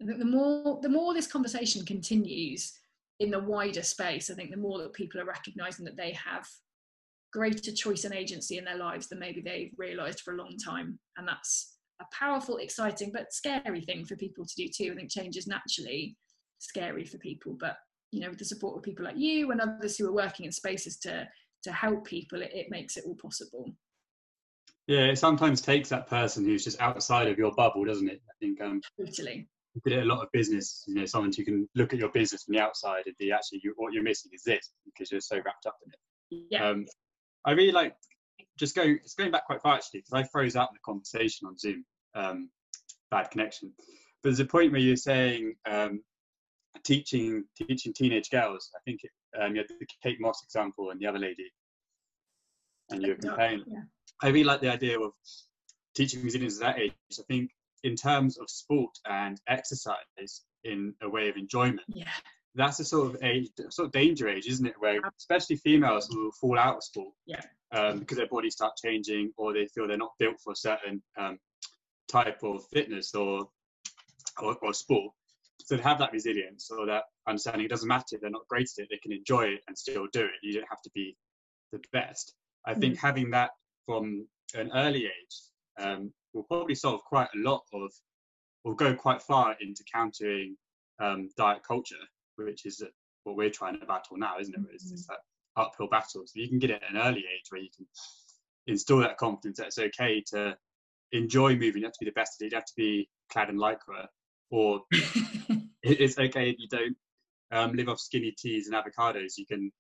[0.03, 2.73] I think the more the more this conversation continues
[3.19, 6.49] in the wider space, I think the more that people are recognizing that they have
[7.33, 10.99] greater choice and agency in their lives than maybe they've realized for a long time.
[11.17, 14.93] And that's a powerful, exciting, but scary thing for people to do too.
[14.93, 16.17] I think change is naturally
[16.59, 17.77] scary for people, but
[18.13, 20.53] you know, with the support of people like you and others who are working in
[20.53, 21.29] spaces to
[21.63, 23.71] to help people, it, it makes it all possible.
[24.87, 28.21] Yeah, it sometimes takes that person who's just outside of your bubble, doesn't it?
[28.29, 29.47] I think um, totally.
[29.75, 32.43] You could a lot of business, you know, someone who can look at your business
[32.43, 35.37] from the outside and be actually you, what you're missing is this because you're so
[35.37, 36.47] wrapped up in it.
[36.51, 36.69] Yeah.
[36.69, 36.87] Um,
[37.45, 37.95] I really like
[38.59, 38.83] just go.
[38.83, 41.85] It's going back quite far actually because I froze out in the conversation on Zoom.
[42.15, 42.51] Um,
[43.11, 43.73] bad connection.
[44.23, 46.03] But there's a point where you're saying um,
[46.85, 48.71] teaching teaching teenage girls.
[48.77, 51.51] I think it, um, you had the Kate Moss example and the other lady,
[52.91, 53.65] and you were comparing.
[53.67, 53.83] Yeah.
[54.23, 55.13] I really like the idea of
[55.97, 56.93] teaching resilience at that age.
[57.19, 57.51] I think
[57.83, 61.81] in terms of sport and exercise in a way of enjoyment.
[61.89, 62.11] Yeah
[62.55, 64.75] that's a sort of age, sort of danger age, isn't it?
[64.79, 69.33] Where especially females will fall out of sport, yeah, um, because their bodies start changing,
[69.37, 71.39] or they feel they're not built for a certain um,
[72.09, 73.49] type of fitness or,
[74.43, 75.13] or, or sport.
[75.61, 78.69] So to have that resilience or that understanding, it doesn't matter if they're not great
[78.79, 80.33] at it; they can enjoy it and still do it.
[80.43, 81.17] You don't have to be
[81.73, 82.35] the best.
[82.67, 82.99] I think mm.
[82.99, 83.51] having that
[83.87, 85.37] from an early age
[85.79, 87.91] um, will probably solve quite a lot of,
[88.65, 90.57] will go quite far into countering
[90.99, 91.97] um, diet culture
[92.45, 92.83] which is
[93.25, 94.61] what we're trying to battle now, isn't it?
[94.73, 95.15] It's, it's mm-hmm.
[95.57, 96.23] that uphill battle.
[96.27, 97.87] So you can get it at an early age where you can
[98.67, 100.57] instill that confidence that it's okay to
[101.13, 101.83] enjoy moving.
[101.83, 102.53] You have to be the best at it.
[102.53, 104.07] You have to be clad in lycra,
[104.51, 104.83] or
[105.83, 106.97] it's okay if you don't
[107.53, 109.35] um, live off skinny teas and avocados.
[109.37, 109.71] You can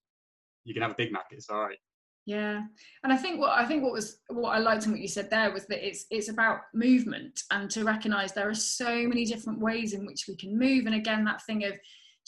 [0.64, 1.26] you can have a Big Mac.
[1.30, 1.78] It's all right.
[2.26, 2.60] Yeah,
[3.02, 5.30] and I think what I think what was what I liked in what you said
[5.30, 9.58] there was that it's it's about movement and to recognise there are so many different
[9.58, 10.86] ways in which we can move.
[10.86, 11.72] And again, that thing of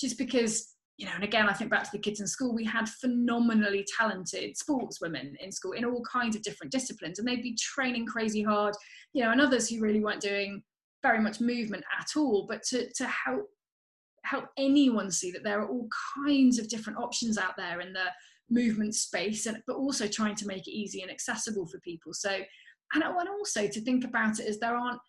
[0.03, 2.65] just because you know and again i think back to the kids in school we
[2.65, 7.57] had phenomenally talented sportswomen in school in all kinds of different disciplines and they'd be
[7.57, 8.75] training crazy hard
[9.15, 10.63] you know and others who really weren't doing
[11.03, 12.47] very much movement at all.
[12.49, 13.49] But to to help
[14.25, 15.89] help anyone see that there are all
[16.25, 18.07] kinds of different options out there in the
[18.49, 22.13] movement space and but also trying to make it easy and accessible for people.
[22.15, 22.31] So
[22.95, 25.01] and, and also to think about it as there aren't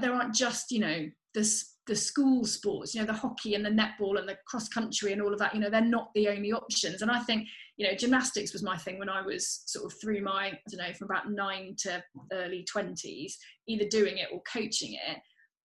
[0.00, 3.70] there aren't just you know this the school sports, you know, the hockey and the
[3.70, 6.52] netball and the cross country and all of that, you know, they're not the only
[6.52, 7.00] options.
[7.00, 7.46] And I think,
[7.76, 10.78] you know, gymnastics was my thing when I was sort of through my, I don't
[10.78, 13.34] know, from about nine to early 20s,
[13.68, 15.18] either doing it or coaching it.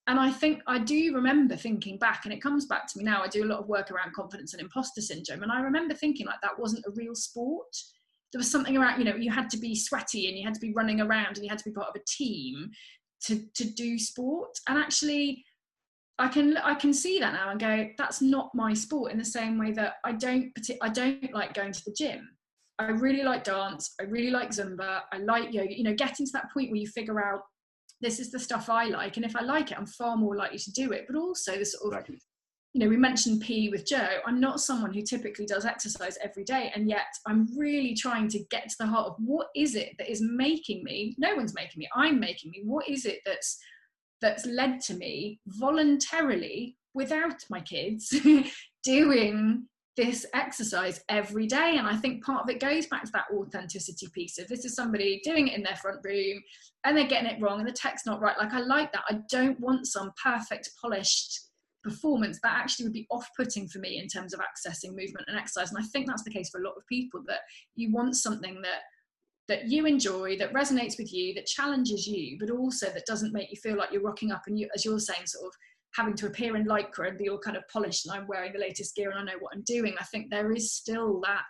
[0.08, 3.22] And I think I do remember thinking back, and it comes back to me now.
[3.22, 5.44] I do a lot of work around confidence and imposter syndrome.
[5.44, 7.76] And I remember thinking like that wasn't a real sport.
[8.32, 10.60] There was something around, you know, you had to be sweaty and you had to
[10.60, 12.72] be running around and you had to be part of a team
[13.26, 14.58] to, to do sport.
[14.68, 15.46] And actually,
[16.22, 19.26] I can I can see that now and go that's not my sport in the
[19.26, 22.30] same way that I don't I don't like going to the gym.
[22.78, 23.96] I really like dance.
[24.00, 25.02] I really like Zumba.
[25.12, 25.76] I like yoga.
[25.76, 27.42] You know, getting to that point where you figure out
[28.02, 30.60] this is the stuff I like, and if I like it, I'm far more likely
[30.60, 31.06] to do it.
[31.08, 32.16] But also the sort of
[32.74, 34.20] you know, we mentioned PE with Joe.
[34.26, 38.40] I'm not someone who typically does exercise every day, and yet I'm really trying to
[38.52, 41.16] get to the heart of what is it that is making me.
[41.18, 41.90] No one's making me.
[41.96, 42.62] I'm making me.
[42.64, 43.60] What is it that's
[44.22, 48.14] that's led to me voluntarily without my kids
[48.84, 51.76] doing this exercise every day.
[51.78, 54.76] And i think part of it goes back to that authenticity piece of this is
[54.76, 56.42] somebody doing it in their front room
[56.84, 58.38] and they're getting it wrong and the tech's not right.
[58.38, 59.04] Like i like that.
[59.10, 61.40] I don't want some perfect polished
[61.84, 65.72] performance that actually would be off-putting for me in terms of accessing movement and exercise.
[65.72, 67.40] And i think that's the case for a lot of people that
[67.76, 68.82] you want something that
[69.48, 73.52] that you enjoy, that resonates with you, that challenges you, but also that doesn't make
[73.52, 75.54] you feel like you're rocking up and you, as you're saying, sort of
[75.96, 78.60] having to appear in lycra and be all kind of polished and I'm wearing the
[78.60, 79.96] latest gear and I know what I'm doing.
[80.00, 81.44] I think there is still that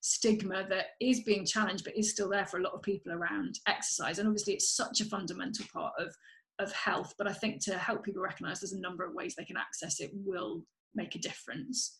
[0.00, 3.58] stigma that is being challenged, but is still there for a lot of people around
[3.66, 4.18] exercise.
[4.18, 6.14] And obviously, it's such a fundamental part of
[6.58, 7.14] of health.
[7.16, 10.00] But I think to help people recognise there's a number of ways they can access
[10.00, 11.98] it will make a difference.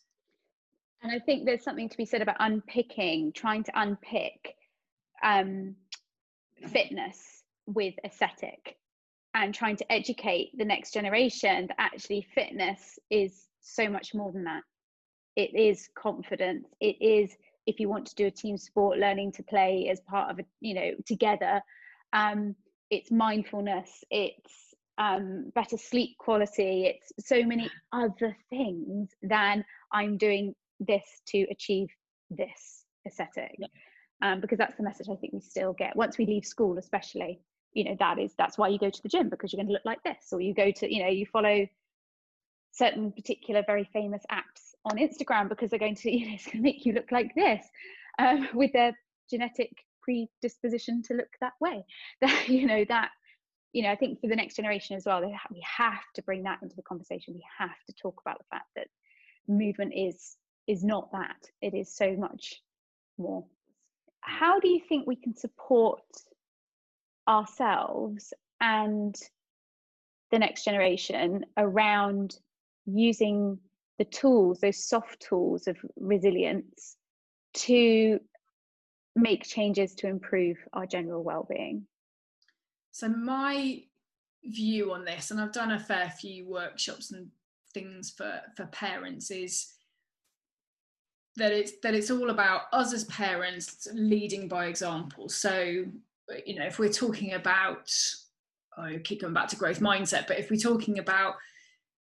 [1.01, 4.55] And I think there's something to be said about unpicking, trying to unpick
[5.23, 5.75] um,
[6.67, 8.77] fitness with aesthetic
[9.35, 14.43] and trying to educate the next generation that actually fitness is so much more than
[14.43, 14.63] that.
[15.35, 16.67] It is confidence.
[16.79, 17.35] It is
[17.67, 20.45] if you want to do a team sport, learning to play as part of a
[20.59, 21.61] you know together.
[22.13, 22.55] Um,
[22.89, 24.03] it's mindfulness.
[24.09, 24.53] It's
[24.97, 26.85] um, better sleep quality.
[26.85, 31.87] It's so many other things than I'm doing this to achieve
[32.31, 33.55] this aesthetic.
[33.59, 33.67] Yeah
[34.21, 37.39] um, because that's the message I think we still get once we leave school, especially.
[37.73, 39.73] You know, that is that's why you go to the gym because you're going to
[39.73, 41.67] look like this, or you go to you know you follow
[42.71, 46.57] certain particular very famous apps on Instagram because they're going to, you know, it's going
[46.57, 47.65] to make you look like this
[48.19, 48.97] um, with their
[49.29, 51.85] genetic predisposition to look that way.
[52.21, 53.09] That you know that
[53.73, 56.59] you know I think for the next generation as well, we have to bring that
[56.61, 57.33] into the conversation.
[57.33, 58.87] We have to talk about the fact that
[59.47, 60.35] movement is
[60.67, 61.37] is not that.
[61.61, 62.61] It is so much
[63.17, 63.45] more.
[64.21, 66.01] How do you think we can support
[67.27, 69.15] ourselves and
[70.31, 72.37] the next generation around
[72.85, 73.59] using
[73.97, 76.95] the tools, those soft tools of resilience
[77.53, 78.19] to
[79.15, 81.85] make changes to improve our general well-being?
[82.91, 83.83] So my
[84.43, 87.27] view on this and i've done a fair few workshops and
[87.73, 89.73] things for for parents is
[91.39, 95.27] that it's that it's all about us as parents leading by example.
[95.29, 95.85] So
[96.45, 97.91] you know if we're talking about
[98.77, 101.35] I keep coming back to growth mindset but if we're talking about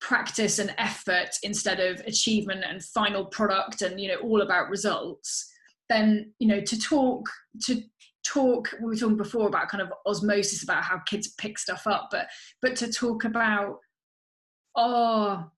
[0.01, 5.51] practice and effort instead of achievement and final product and you know all about results
[5.89, 7.29] then you know to talk
[7.63, 7.83] to
[8.25, 12.09] talk we were talking before about kind of osmosis about how kids pick stuff up
[12.11, 12.27] but
[12.63, 13.79] but to talk about
[14.77, 15.51] our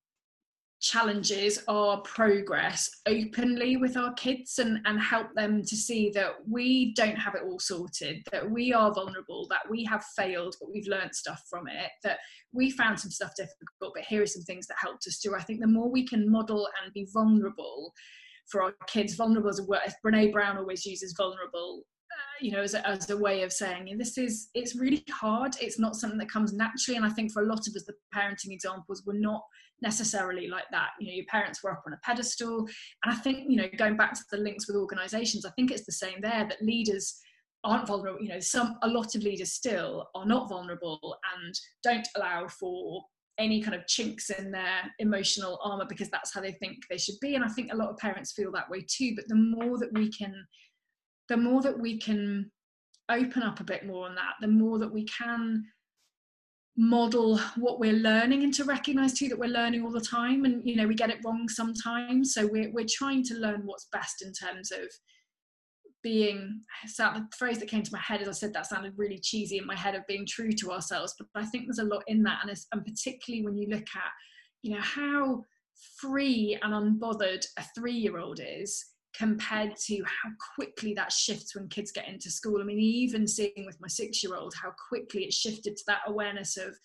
[0.80, 6.94] challenges our progress openly with our kids and and help them to see that we
[6.94, 10.86] don't have it all sorted that we are vulnerable that we have failed but we've
[10.86, 12.18] learned stuff from it that
[12.52, 15.42] we found some stuff difficult but here are some things that helped us too i
[15.42, 17.92] think the more we can model and be vulnerable
[18.50, 22.62] for our kids vulnerable as a word brene brown always uses vulnerable uh, you know
[22.62, 25.54] as a, as a way of saying and this is it's really hard.
[25.60, 27.94] It's not something that comes naturally and i think for a lot of us the
[28.14, 29.42] parenting examples were not
[29.82, 30.90] necessarily like that.
[30.98, 32.66] You know your parents were up on a pedestal.
[33.04, 35.86] And i think you know going back to the links with organizations i think it's
[35.86, 37.18] the same there that leaders
[37.64, 42.08] aren't vulnerable you know some a lot of leaders still are not vulnerable and don't
[42.16, 43.02] allow for
[43.40, 47.18] any kind of chinks in their emotional armor because that's how they think they should
[47.20, 47.34] be.
[47.34, 49.14] And i think a lot of parents feel that way too.
[49.16, 50.46] But the more that we can
[51.28, 52.50] the more that we can
[53.08, 55.64] open up a bit more on that the more that we can
[56.80, 60.46] model what we're learning and to recognize too that we're learning all the time.
[60.46, 62.32] And you know we get it wrong sometimes.
[62.32, 64.88] So we're, we're trying to learn what's best in terms of
[66.02, 69.18] being so the phrase that came to my head as I said that sounded really
[69.18, 71.14] cheesy in my head of being true to ourselves.
[71.18, 72.38] But I think there's a lot in that.
[72.42, 74.12] And, and particularly when you look at
[74.62, 75.44] you know how
[75.98, 78.86] free and unbothered a three-year-old is
[79.16, 82.60] compared to how quickly that shifts when kids get into school.
[82.60, 86.02] I mean, even seeing with my six year old how quickly it shifted to that
[86.06, 86.76] awareness of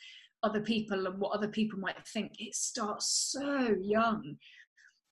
[0.43, 2.33] other people and what other people might think.
[2.39, 4.37] It starts so young.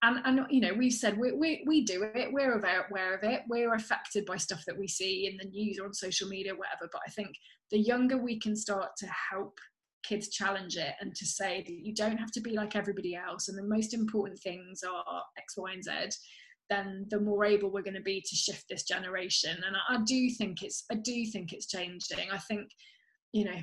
[0.02, 3.22] And, and you know, we've said we, we, we do it, we're aware, aware of
[3.22, 6.52] it, we're affected by stuff that we see in the news or on social media,
[6.52, 6.90] whatever.
[6.92, 7.30] But I think
[7.70, 9.58] the younger we can start to help
[10.04, 13.48] kids challenge it and to say that you don't have to be like everybody else
[13.48, 15.90] and the most important things are X, Y, and Z
[16.70, 19.56] then the more able we're going to be to shift this generation.
[19.66, 22.30] And I, I do think it's I do think it's changing.
[22.32, 22.68] I think,
[23.32, 23.60] you know,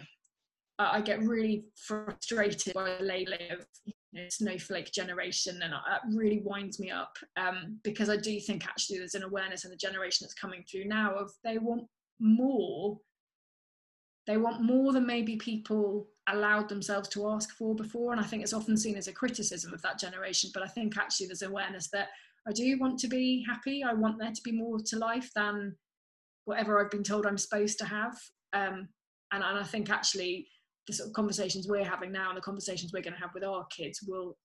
[0.80, 6.02] I, I get really frustrated by the labeling of you know, snowflake generation, and that
[6.14, 9.78] really winds me up um, because I do think actually there's an awareness in the
[9.78, 11.84] generation that's coming through now of they want
[12.20, 13.00] more.
[14.28, 18.44] They want more than maybe people allowed themselves to ask for before, and I think
[18.44, 20.52] it's often seen as a criticism of that generation.
[20.54, 22.10] But I think actually there's awareness that
[22.48, 23.84] I do want to be happy.
[23.84, 25.76] I want there to be more to life than
[26.46, 28.18] whatever I've been told I'm supposed to have.
[28.54, 28.90] Um,
[29.32, 30.48] and, and I think actually
[30.88, 33.44] the sort of conversations we're having now and the conversations we're going to have with
[33.44, 34.38] our kids will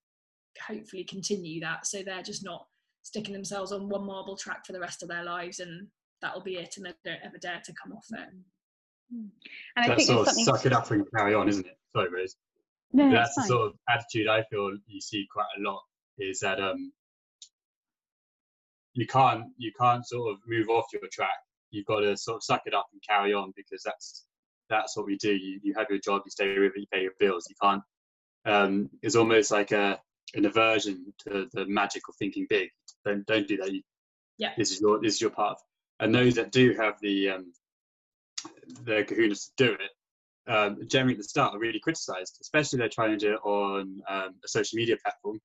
[0.66, 1.86] hopefully continue that.
[1.86, 2.66] So they're just not
[3.02, 5.88] sticking themselves on one marble track for the rest of their lives and
[6.20, 8.28] that'll be it and they don't ever dare to come off it.
[9.10, 9.30] And
[9.76, 11.78] I think sort of suck it up and carry on, isn't it?
[11.94, 12.36] Sorry, Rose.
[12.92, 15.82] No, that's the sort of attitude I feel you see quite a lot
[16.18, 16.92] is that um,
[18.96, 21.38] you can't you can't sort of move off your track.
[21.70, 24.24] You've got to sort of suck it up and carry on because that's
[24.70, 25.34] that's what we do.
[25.34, 27.46] You you have your job, you stay with it, you pay your bills.
[27.48, 27.82] You can't.
[28.46, 30.00] Um, it's almost like a
[30.34, 32.70] an aversion to the magic of thinking big.
[33.04, 33.72] Don't don't do that.
[33.72, 33.82] You,
[34.38, 34.52] yeah.
[34.56, 35.62] This is your this is your path.
[36.00, 37.52] And those that do have the um,
[38.84, 42.88] the kahunas to do it, um, generally at the start are really criticised, especially they're
[42.88, 45.38] trying to do it on um, a social media platform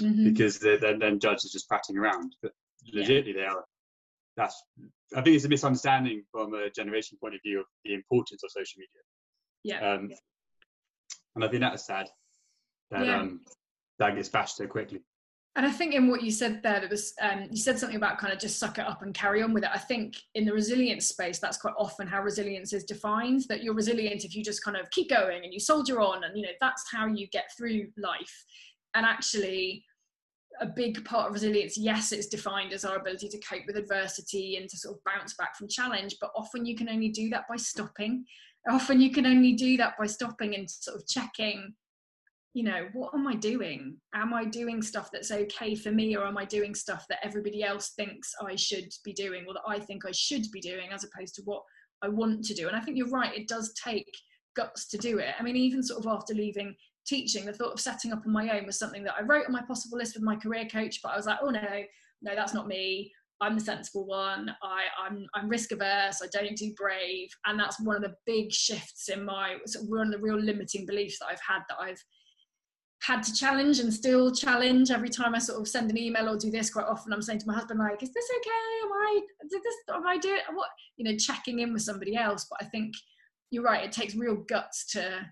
[0.00, 0.24] mm-hmm.
[0.24, 2.34] because they're then, then judged as just prattling around.
[2.42, 2.52] But
[2.92, 3.40] legitimately yeah.
[3.40, 3.64] they are.
[4.36, 4.62] That's
[5.16, 8.50] I think it's a misunderstanding from a generation point of view of the importance of
[8.50, 9.02] social media.
[9.64, 9.92] Yeah.
[9.92, 10.16] Um, yeah.
[11.34, 12.08] And I think that is sad
[12.90, 13.20] that yeah.
[13.20, 13.40] um,
[13.98, 15.00] that gets bashed so quickly.
[15.54, 18.18] And I think in what you said there, there was um, you said something about
[18.18, 19.70] kind of just suck it up and carry on with it.
[19.72, 23.44] I think in the resilience space, that's quite often how resilience is defined.
[23.48, 26.36] That you're resilient if you just kind of keep going and you soldier on, and
[26.36, 28.44] you know that's how you get through life
[28.94, 29.82] and actually
[30.60, 34.56] a big part of resilience yes it's defined as our ability to cope with adversity
[34.56, 37.44] and to sort of bounce back from challenge but often you can only do that
[37.48, 38.24] by stopping.
[38.68, 41.74] Often you can only do that by stopping and sort of checking
[42.54, 43.98] you know what am i doing?
[44.14, 47.62] Am i doing stuff that's okay for me or am i doing stuff that everybody
[47.62, 51.04] else thinks i should be doing or that i think i should be doing as
[51.04, 51.62] opposed to what
[52.02, 52.66] i want to do?
[52.66, 54.10] And i think you're right it does take
[54.56, 55.34] guts to do it.
[55.38, 56.74] I mean even sort of after leaving
[57.06, 59.52] teaching the thought of setting up on my own was something that i wrote on
[59.52, 61.84] my possible list with my career coach but i was like oh no
[62.22, 63.12] no that's not me.
[63.40, 64.50] I'm the sensible one.
[64.62, 66.22] I, I'm I'm risk averse.
[66.22, 69.56] I don't do brave, and that's one of the big shifts in my
[69.88, 72.02] one of the real limiting beliefs that I've had that I've
[73.02, 76.38] had to challenge and still challenge every time I sort of send an email or
[76.38, 77.12] do this quite often.
[77.12, 78.84] I'm saying to my husband like is this okay?
[78.84, 80.70] Am I did this am I doing what?
[80.96, 82.94] You know checking in with somebody else but I think
[83.50, 85.26] you're right it takes real guts to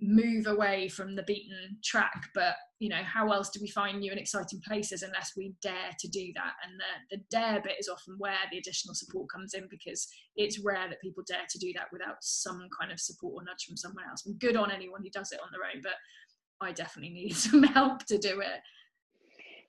[0.00, 4.10] move away from the beaten track but you know how else do we find new
[4.10, 7.88] and exciting places unless we dare to do that and the, the dare bit is
[7.88, 11.72] often where the additional support comes in because it's rare that people dare to do
[11.74, 15.00] that without some kind of support or nudge from someone else and good on anyone
[15.02, 15.94] who does it on their own but
[16.60, 18.60] I definitely need some help to do it.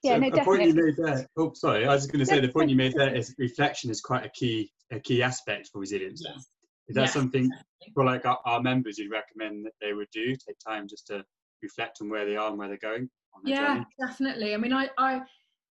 [0.04, 0.58] Yeah, so no, the definitely.
[0.58, 1.28] point you made there.
[1.38, 1.86] Oh, sorry.
[1.86, 4.30] I was going to say the point you made there is reflection is quite a
[4.30, 6.24] key a key aspect for resilience.
[6.24, 6.46] Yes.
[6.88, 7.94] Is that Yes, something definitely.
[7.94, 10.36] for like our, our members you'd recommend that they would do?
[10.36, 11.24] Take time just to
[11.62, 13.86] reflect on where they are and where they're going on Yeah, journey.
[14.00, 14.54] definitely.
[14.54, 15.22] I mean, I, I,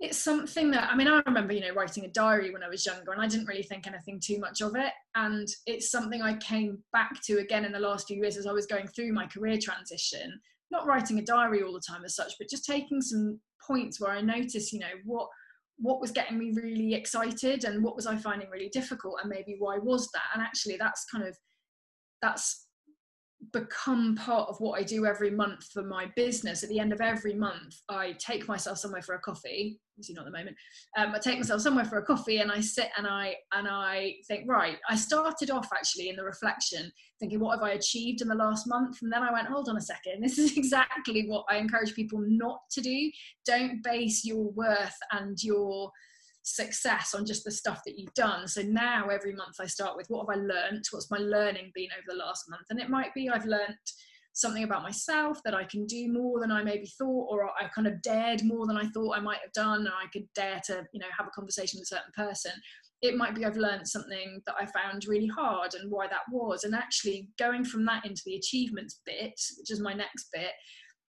[0.00, 2.84] it's something that I mean, I remember you know writing a diary when I was
[2.84, 4.92] younger, and I didn't really think anything too much of it.
[5.14, 8.52] And it's something I came back to again in the last few years as I
[8.52, 10.40] was going through my career transition.
[10.70, 14.10] Not writing a diary all the time as such, but just taking some points where
[14.10, 15.28] I noticed, you know, what
[15.78, 19.56] what was getting me really excited and what was I finding really difficult, and maybe
[19.58, 20.24] why was that?
[20.34, 21.36] And actually, that's kind of
[22.22, 22.65] that's
[23.60, 26.62] become part of what I do every month for my business.
[26.62, 29.80] At the end of every month, I take myself somewhere for a coffee.
[29.94, 30.56] Obviously not at the moment.
[30.98, 34.16] Um, I take myself somewhere for a coffee and I sit and I and I
[34.28, 38.28] think, right, I started off actually in the reflection thinking, what have I achieved in
[38.28, 38.98] the last month?
[39.02, 42.22] And then I went, hold on a second, this is exactly what I encourage people
[42.26, 43.10] not to do.
[43.46, 45.90] Don't base your worth and your
[46.46, 48.46] success on just the stuff that you've done.
[48.46, 50.84] So now every month I start with what have I learned?
[50.92, 52.66] What's my learning been over the last month?
[52.70, 53.74] And it might be I've learned
[54.32, 57.88] something about myself that I can do more than I maybe thought, or I kind
[57.88, 60.84] of dared more than I thought I might have done, or I could dare to,
[60.92, 62.52] you know, have a conversation with a certain person.
[63.02, 66.62] It might be I've learned something that I found really hard and why that was.
[66.62, 70.52] And actually going from that into the achievements bit, which is my next bit,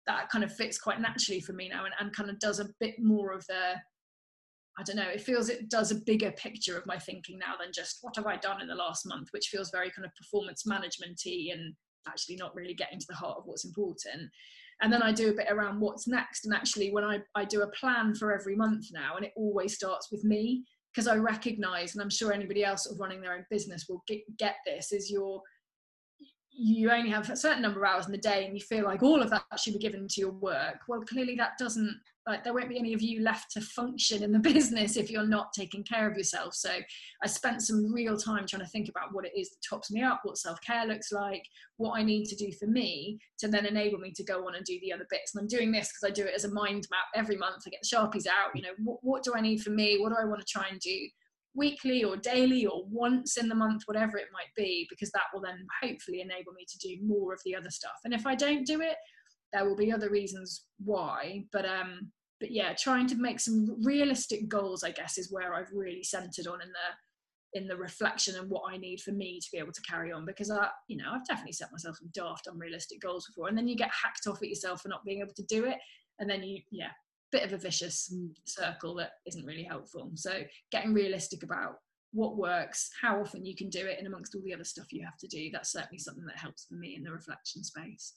[0.08, 2.70] that kind of fits quite naturally for me now and, and kind of does a
[2.80, 3.74] bit more of the
[4.78, 7.72] I don't know, it feels it does a bigger picture of my thinking now than
[7.74, 10.66] just what have I done in the last month, which feels very kind of performance
[10.66, 11.74] management-y and
[12.08, 14.30] actually not really getting to the heart of what's important.
[14.82, 16.46] And then I do a bit around what's next.
[16.46, 19.76] And actually when I, I do a plan for every month now, and it always
[19.76, 23.34] starts with me, because I recognize, and I'm sure anybody else sort of running their
[23.34, 25.42] own business will get, get this, is your
[26.58, 29.04] you only have a certain number of hours in the day and you feel like
[29.04, 32.54] all of that should be given to your work well clearly that doesn't like there
[32.54, 35.84] won't be any of you left to function in the business if you're not taking
[35.84, 36.72] care of yourself so
[37.24, 40.02] i spent some real time trying to think about what it is that tops me
[40.02, 41.44] up what self-care looks like
[41.78, 44.66] what i need to do for me to then enable me to go on and
[44.66, 46.88] do the other bits and i'm doing this because i do it as a mind
[46.92, 49.62] map every month i get the sharpies out you know what, what do i need
[49.62, 50.98] for me what do i want to try and do
[51.56, 55.42] weekly or daily or once in the month, whatever it might be, because that will
[55.42, 57.96] then hopefully enable me to do more of the other stuff.
[58.04, 58.98] And if I don't do it,
[59.54, 61.46] there will be other reasons why.
[61.52, 65.72] But um, but yeah, trying to make some realistic goals, I guess, is where I've
[65.74, 69.48] really centered on in the in the reflection and what I need for me to
[69.50, 70.26] be able to carry on.
[70.26, 73.68] Because I, you know, I've definitely set myself some daft, unrealistic goals before, and then
[73.68, 75.78] you get hacked off at yourself for not being able to do it,
[76.20, 76.92] and then you, yeah,
[77.32, 78.14] bit of a vicious
[78.46, 80.12] circle that isn't really helpful.
[80.16, 81.76] So getting realistic about
[82.12, 85.04] what works, how often you can do it, and amongst all the other stuff you
[85.04, 88.14] have to do, that's certainly something that helps for me in the reflection space.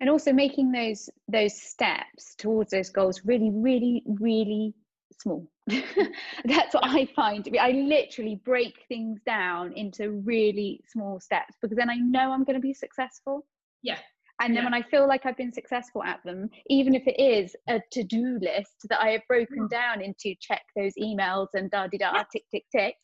[0.00, 4.74] And also making those those steps towards those goals really really really
[5.20, 11.76] small that's what i find i literally break things down into really small steps because
[11.76, 13.44] then i know i'm going to be successful
[13.82, 13.98] Yeah.
[14.40, 14.70] and then Yeah.
[14.70, 18.38] when i feel like i've been successful at them even if it is a to-do
[18.40, 19.70] list that i have broken Mm.
[19.70, 22.22] down into check those emails and da da da Yeah.
[22.32, 22.94] tick tick tick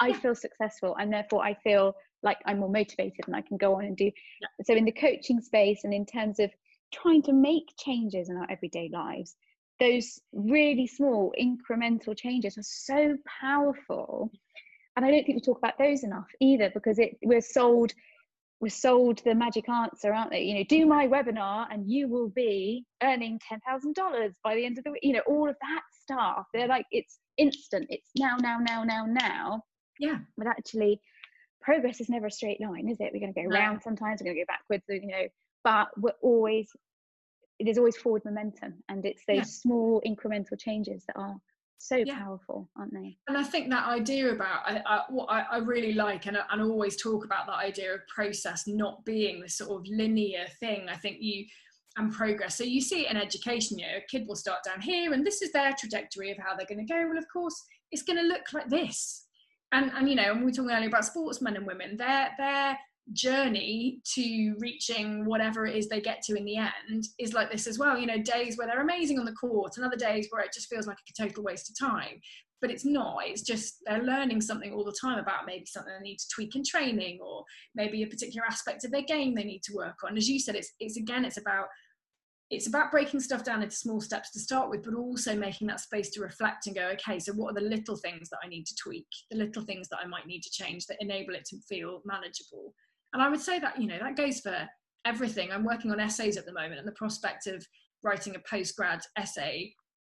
[0.00, 0.14] i Yeah.
[0.20, 3.84] feel successful and therefore i feel like i'm more motivated and i can go on
[3.84, 4.10] and do
[4.40, 4.48] Yeah.
[4.64, 6.50] so in the coaching space and in terms of
[6.92, 9.36] trying to make changes in our everyday lives
[9.78, 14.30] those really small incremental changes are so powerful
[14.96, 17.92] and i don't think we talk about those enough either because it we're sold
[18.60, 20.42] we're sold the magic answer, aren't they?
[20.42, 24.64] You know, do my webinar and you will be earning ten thousand dollars by the
[24.64, 25.00] end of the week.
[25.02, 26.46] You know, all of that stuff.
[26.52, 27.86] They're like it's instant.
[27.88, 29.62] It's now, now, now, now, now.
[29.98, 30.18] Yeah.
[30.36, 31.00] But actually,
[31.60, 33.10] progress is never a straight line, is it?
[33.12, 33.54] We're going to go No.
[33.58, 34.20] round sometimes.
[34.20, 34.84] We're going to go backwards.
[34.88, 35.28] You know,
[35.64, 36.70] but we're always
[37.62, 39.42] there's always forward momentum, and it's those Yeah.
[39.42, 41.36] small incremental changes that are
[41.76, 42.18] so Yeah.
[42.18, 43.18] powerful, aren't they?
[43.28, 46.46] and I think that idea about I, I, what I, I really like and, I-
[46.50, 50.88] and always talk about that idea of process not being this sort of linear thing.
[50.88, 51.44] I think you
[51.96, 52.56] and progress.
[52.56, 53.78] So you see it in education.
[53.78, 56.54] You know, a kid will start down here, and this is their trajectory of how
[56.56, 57.06] they're going to go.
[57.08, 59.26] Well, of course, it's going to look like this.
[59.72, 61.96] And and you know, we were talking earlier about sportsmen and women.
[61.96, 62.78] Their their
[63.12, 67.66] journey to reaching whatever it is they get to in the end is like this
[67.66, 67.98] as well.
[67.98, 70.68] You know, days where they're amazing on the court, and other days where it just
[70.68, 72.20] feels like a total waste of time.
[72.60, 73.20] But it's not.
[73.24, 76.54] It's just they're learning something all the time about maybe something they need to tweak
[76.56, 77.44] in training, or
[77.74, 80.16] maybe a particular aspect of their game they need to work on.
[80.16, 81.66] As you said, it's it's again, it's about
[82.50, 85.80] it's about breaking stuff down into small steps to start with, but also making that
[85.80, 88.66] space to reflect and go, okay, so what are the little things that I need
[88.66, 91.58] to tweak, the little things that I might need to change that enable it to
[91.68, 92.74] feel manageable.
[93.12, 94.68] And I would say that, you know, that goes for
[95.04, 95.52] everything.
[95.52, 97.64] I'm working on essays at the moment, and the prospect of
[98.02, 99.72] writing a postgrad essay,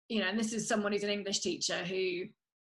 [0.09, 2.23] you know, and this is someone who's an English teacher who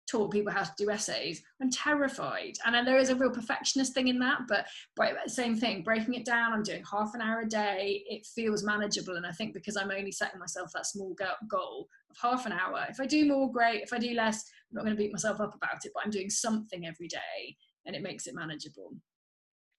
[0.09, 1.41] taught people how to do essays.
[1.61, 2.53] I'm terrified.
[2.65, 6.25] And there is a real perfectionist thing in that, but but same thing, breaking it
[6.25, 9.15] down, I'm doing half an hour a day, it feels manageable.
[9.15, 11.15] And I think because I'm only setting myself that small
[11.49, 13.83] goal of half an hour, if I do more, great.
[13.83, 16.11] If I do less, I'm not going to beat myself up about it, but I'm
[16.11, 18.93] doing something every day and it makes it manageable.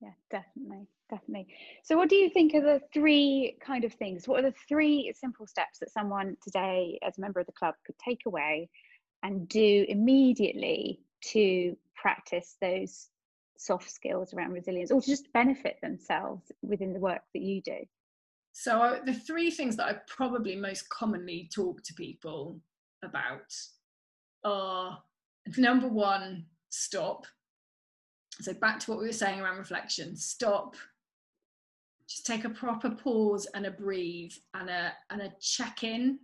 [0.00, 1.48] Yeah, definitely, definitely.
[1.84, 4.26] So, what do you think are the three kind of things?
[4.26, 7.74] What are the three simple steps that someone today, as a member of the club,
[7.84, 8.70] could take away
[9.22, 11.00] and do immediately
[11.32, 13.08] to practice those
[13.58, 17.78] soft skills around resilience, or to just benefit themselves within the work that you do?
[18.52, 22.60] So, the three things that I probably most commonly talk to people
[23.04, 23.54] about
[24.44, 24.98] are
[25.56, 27.26] number one, stop.
[28.40, 30.74] So, back to what we were saying around reflection stop,
[32.08, 36.18] just take a proper pause and a breathe and a, and a check in.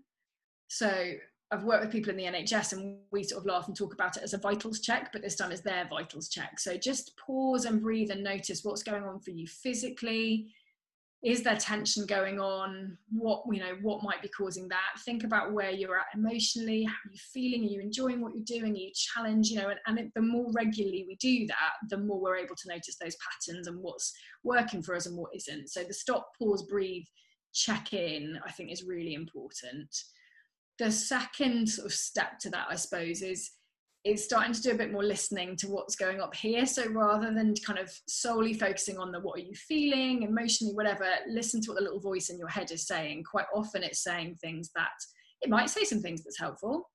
[0.68, 1.12] So,
[1.53, 4.16] I've worked with people in the NHS and we sort of laugh and talk about
[4.16, 6.59] it as a vitals check, but this time it's their vitals check.
[6.59, 10.49] So just pause and breathe and notice what's going on for you physically.
[11.22, 12.99] Is there tension going on?
[13.11, 15.01] What you know, what might be causing that?
[15.05, 16.82] Think about where you're at emotionally.
[16.82, 17.62] How are you feeling?
[17.62, 18.74] Are you enjoying what you're doing?
[18.74, 19.51] Are you challenged?
[19.51, 22.57] You know, and, and it, the more regularly we do that, the more we're able
[22.57, 25.70] to notice those patterns and what's working for us and what isn't.
[25.70, 27.07] So the stop, pause, breathe,
[27.55, 29.97] check in, I think is really important
[30.79, 33.51] the second sort of step to that i suppose is
[34.07, 36.64] is starting to do a bit more listening to what's going up here.
[36.64, 40.22] So rather than kind of solely focusing on the what are you feeling?
[40.22, 43.24] Emotionally whatever listen to what the little voice in your head is saying.
[43.24, 44.93] Quite often it's saying things that
[45.43, 46.89] it might say some things that's helpful.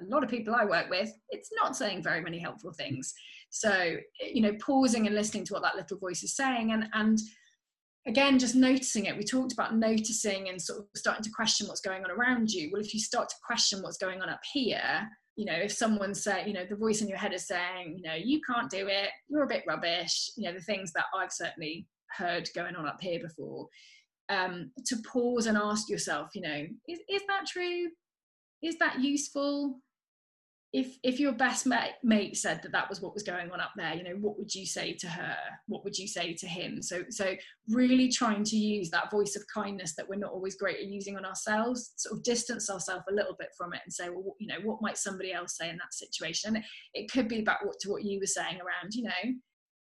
[0.00, 3.12] A lot of people i work with it's not saying very many helpful things.
[3.50, 7.18] So you know pausing and listening to what that little voice is saying and and
[8.06, 9.16] again just noticing it.
[9.16, 12.70] We talked about noticing and sort of starting to question what's going on around you.
[12.72, 16.14] Well if you start to question what's going on up here you know if someone
[16.14, 18.86] say you know the voice in your head is saying you know you can't do
[18.88, 19.10] it.
[19.28, 21.86] You're a bit rubbish you know the things that i've certainly
[22.16, 23.68] heard going on up here before
[24.28, 27.88] um, to pause and ask yourself you know is, is that true?
[28.62, 29.80] Is that useful
[30.76, 33.94] if if your best mate, said that that was what was going on up there
[33.94, 35.34] you know what would you say to her?
[35.68, 36.82] What would you say to him?
[36.82, 37.34] So so
[37.70, 41.16] really trying to use that voice of kindness that we're not always great at using
[41.16, 44.48] on ourselves sort of distance ourselves a little bit from it and say well you
[44.48, 46.56] know what might somebody else say in that situation?
[46.56, 49.32] And it, it could be about what to what you were saying around you know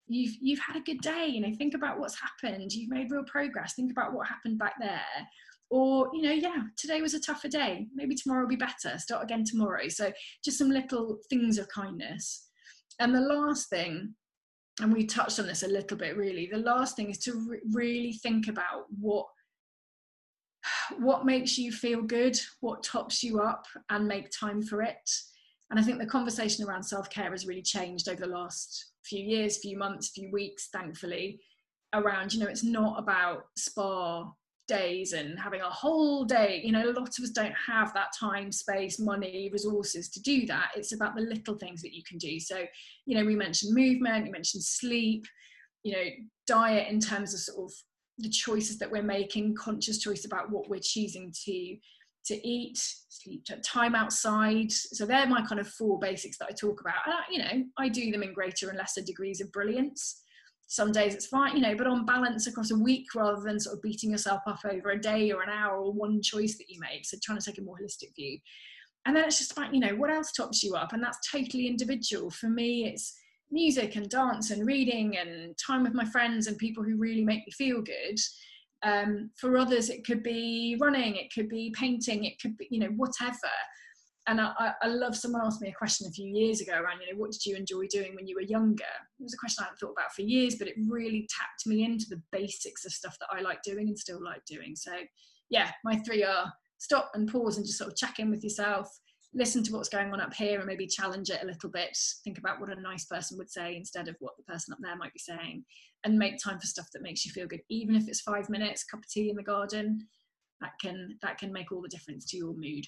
[0.05, 2.71] you've you've had a good day you know think about what's happened.
[2.71, 3.73] You've made real progress.
[3.73, 5.27] Think about what happened back there
[5.73, 7.87] or you know yeah today was a tougher day.
[7.95, 8.99] Maybe tomorrow will be better.
[8.99, 9.87] Start again tomorrow.
[9.87, 10.11] So
[10.45, 12.47] just some little things of kindness.
[12.99, 14.13] And the last thing
[14.81, 17.59] and we touched on this a little bit really the last thing is to re-
[17.71, 19.25] really think about what
[20.99, 25.09] what makes you feel good what tops you up and make time for it.
[25.69, 29.57] And i think the conversation around self-care has really changed over the last few years
[29.57, 31.39] few months few weeks thankfully
[31.93, 34.31] around you know it's not about spa
[34.67, 38.07] days and having a whole day you know a lot of us don't have that
[38.17, 40.71] time space money resources to do that.
[40.75, 42.39] It's about the little things that you can do.
[42.39, 42.63] So
[43.05, 45.25] you know we mentioned movement you mentioned sleep
[45.83, 46.03] you know
[46.47, 47.73] diet in terms of sort of
[48.19, 51.77] the choices that we're making conscious choice about what we're choosing to
[52.25, 52.77] to eat
[53.09, 54.71] sleep time outside.
[54.71, 57.05] So they're my kind of four basics that i talk about.
[57.05, 60.22] And I, you know i do them in greater and lesser degrees of brilliance
[60.67, 63.75] some days it's fine, you know, but on balance across a week rather than sort
[63.75, 66.79] of beating yourself up over a day or an hour or one choice that you
[66.79, 67.05] make.
[67.05, 68.39] So trying to take a more holistic view.
[69.05, 70.93] And then it's just about, you know, what else tops you up?
[70.93, 72.29] And that's totally individual.
[72.31, 73.13] For me, it's
[73.51, 77.45] music and dance and reading and time with my friends and people who really make
[77.45, 78.17] me feel good.
[78.81, 82.79] Um, for others, it could be running, it could be painting, it could be, you
[82.79, 83.37] know, whatever
[84.27, 87.11] and I, I, love someone asked me a question a few years ago around, you
[87.11, 88.83] know, what did you enjoy doing when you were younger?
[89.19, 91.83] It was a question I hadn't thought about for years, but it really tapped me
[91.83, 94.75] into the basics of stuff that I like doing and still like doing.
[94.75, 94.93] So,
[95.49, 98.89] yeah, my three are stop and pause and just sort of check in with yourself,
[99.33, 101.97] listen to what's going on up here and maybe challenge it a little bit.
[102.23, 104.95] Think about what a nice person would say instead of what the person up there
[104.95, 105.65] might be saying,
[106.05, 108.85] and make time for stuff that makes you feel good, even if it's five minutes,
[108.85, 110.07] cup of tea in the garden.
[110.61, 112.85] That can that can make all the difference to your mood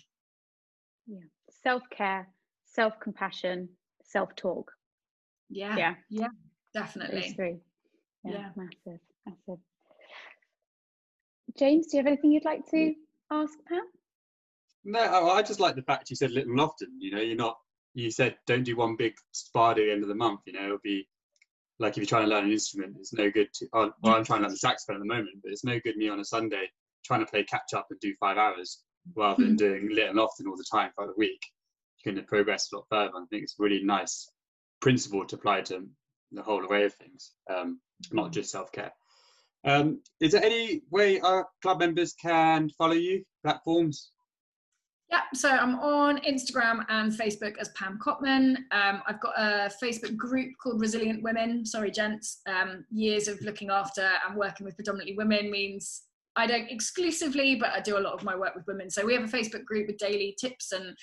[1.07, 1.19] yeah.
[1.63, 2.27] Self-care
[2.65, 3.69] self-compassion
[4.03, 4.71] self-talk.
[5.49, 5.77] Yeah.
[5.77, 5.95] Yeah.
[6.09, 6.27] Yeah
[6.75, 7.21] definitely.
[7.21, 7.57] Those three.
[8.23, 9.59] Yeah, yeah, massive massive.
[11.57, 12.93] James do you have anything you'd like to
[13.31, 13.81] ask pam?
[14.83, 14.99] No
[15.31, 17.57] i just like the fact you said little and often you know you're not
[17.95, 20.53] you said don't do one big spa day at the end of the month you
[20.53, 21.07] know it'll be
[21.79, 24.23] like if you're trying to learn an instrument it's no good to oh, well i'm
[24.23, 26.25] trying to learn the saxophone at the moment but it's no good me on a
[26.25, 26.69] sunday
[27.03, 28.83] trying to play catch up and do five hours
[29.15, 31.41] rather than doing little and often all the time for the week,
[32.03, 33.11] you can progress a lot further.
[33.15, 34.29] I think it's a really nice
[34.81, 35.87] principle to apply to
[36.31, 37.79] the whole array of things, um,
[38.11, 38.91] not just self care.
[39.63, 44.11] Um, is there any way our club members can follow you platforms?
[45.09, 48.57] Yeah, so I'm on Instagram and Facebook as Pam Cotman.
[48.71, 51.65] Um, I've got a Facebook group called Resilient Women.
[51.65, 52.41] Sorry, gents.
[52.47, 56.03] Um, years of looking after and working with predominantly women means
[56.35, 58.89] I don't exclusively, but I do a lot of my work with women.
[58.89, 60.95] So we have a Facebook group with daily tips and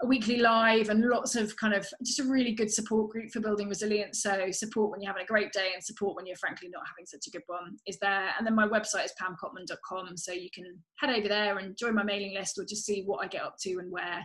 [0.00, 3.40] a weekly live and lots of kind of just a really good support group for
[3.40, 4.22] building resilience.
[4.22, 7.04] So support when you're having a great day and support when you're frankly not having
[7.04, 8.30] such a good one is there.
[8.38, 10.16] And then my website is pamcotman.com.
[10.16, 13.24] So you can head over there and join my mailing list or just see what
[13.24, 14.24] I get up to and where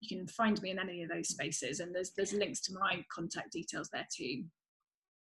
[0.00, 1.80] you can find me in any of those spaces.
[1.80, 4.44] And there's there's links to my contact details there too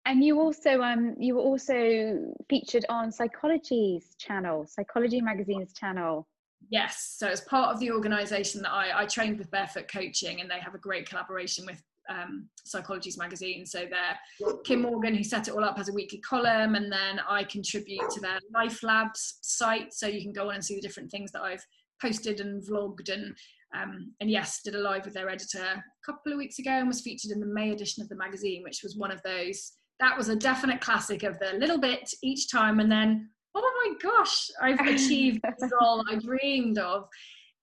[0.08, 6.26] and you also um you were also featured on Psychologies channel psychology magazine's channel.
[6.70, 10.50] Yes so as part of the organization that i i trained with barefoot coaching and
[10.50, 11.80] they have a great collaboration with
[12.10, 13.66] um, Psychologies magazine.
[13.66, 17.20] So there kim morgan who set it all up has a weekly column and then
[17.28, 19.92] i contribute to their life labs site.
[19.92, 21.64] So you can go on and see the different things that i've
[22.00, 23.36] posted and vlogged and
[23.76, 26.88] um, and yes did a live with their editor a couple of weeks ago and
[26.88, 30.16] was featured in the may edition of the magazine which was one of those that
[30.16, 32.80] was a definite classic of the little bit each time.
[32.80, 37.08] And then oh my gosh i've achieved the goal i dreamed of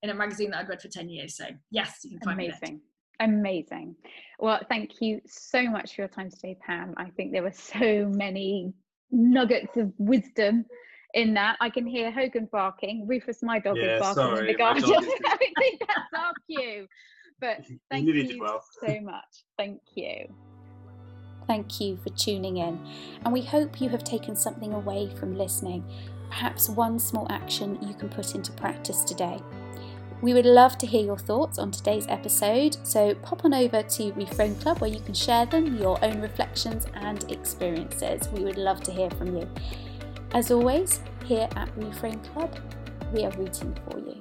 [0.02, 1.36] in a magazine that i'd read for 10 years.
[1.38, 2.82] So yes you can find amazing.
[3.22, 3.96] Amazing.
[4.40, 6.94] Well thank you so much for your time today pam.
[6.98, 8.74] I think there were so many
[9.10, 10.66] nuggets of wisdom
[11.14, 11.56] in that.
[11.62, 13.08] I can hear hogan barking.
[13.08, 14.84] Rufus my dog yeah, is barking sorry, in the garden.
[14.84, 16.88] I think that's our cue.
[17.40, 18.62] But thank you, you well.
[18.86, 19.46] so much.
[19.58, 20.28] Thank you
[21.48, 22.80] Thank you for tuning in,
[23.24, 25.84] and we hope you have taken something away from listening,
[26.30, 29.40] perhaps one small action you can put into practice today.
[30.22, 34.12] We would love to hear your thoughts on today's episode, so pop on over to
[34.14, 38.28] Reframe Club where you can share them, your own reflections and experiences.
[38.30, 39.48] We would love to hear from you.
[40.32, 42.58] As always, here at Reframe Club,
[43.14, 44.15] we are rooting for you.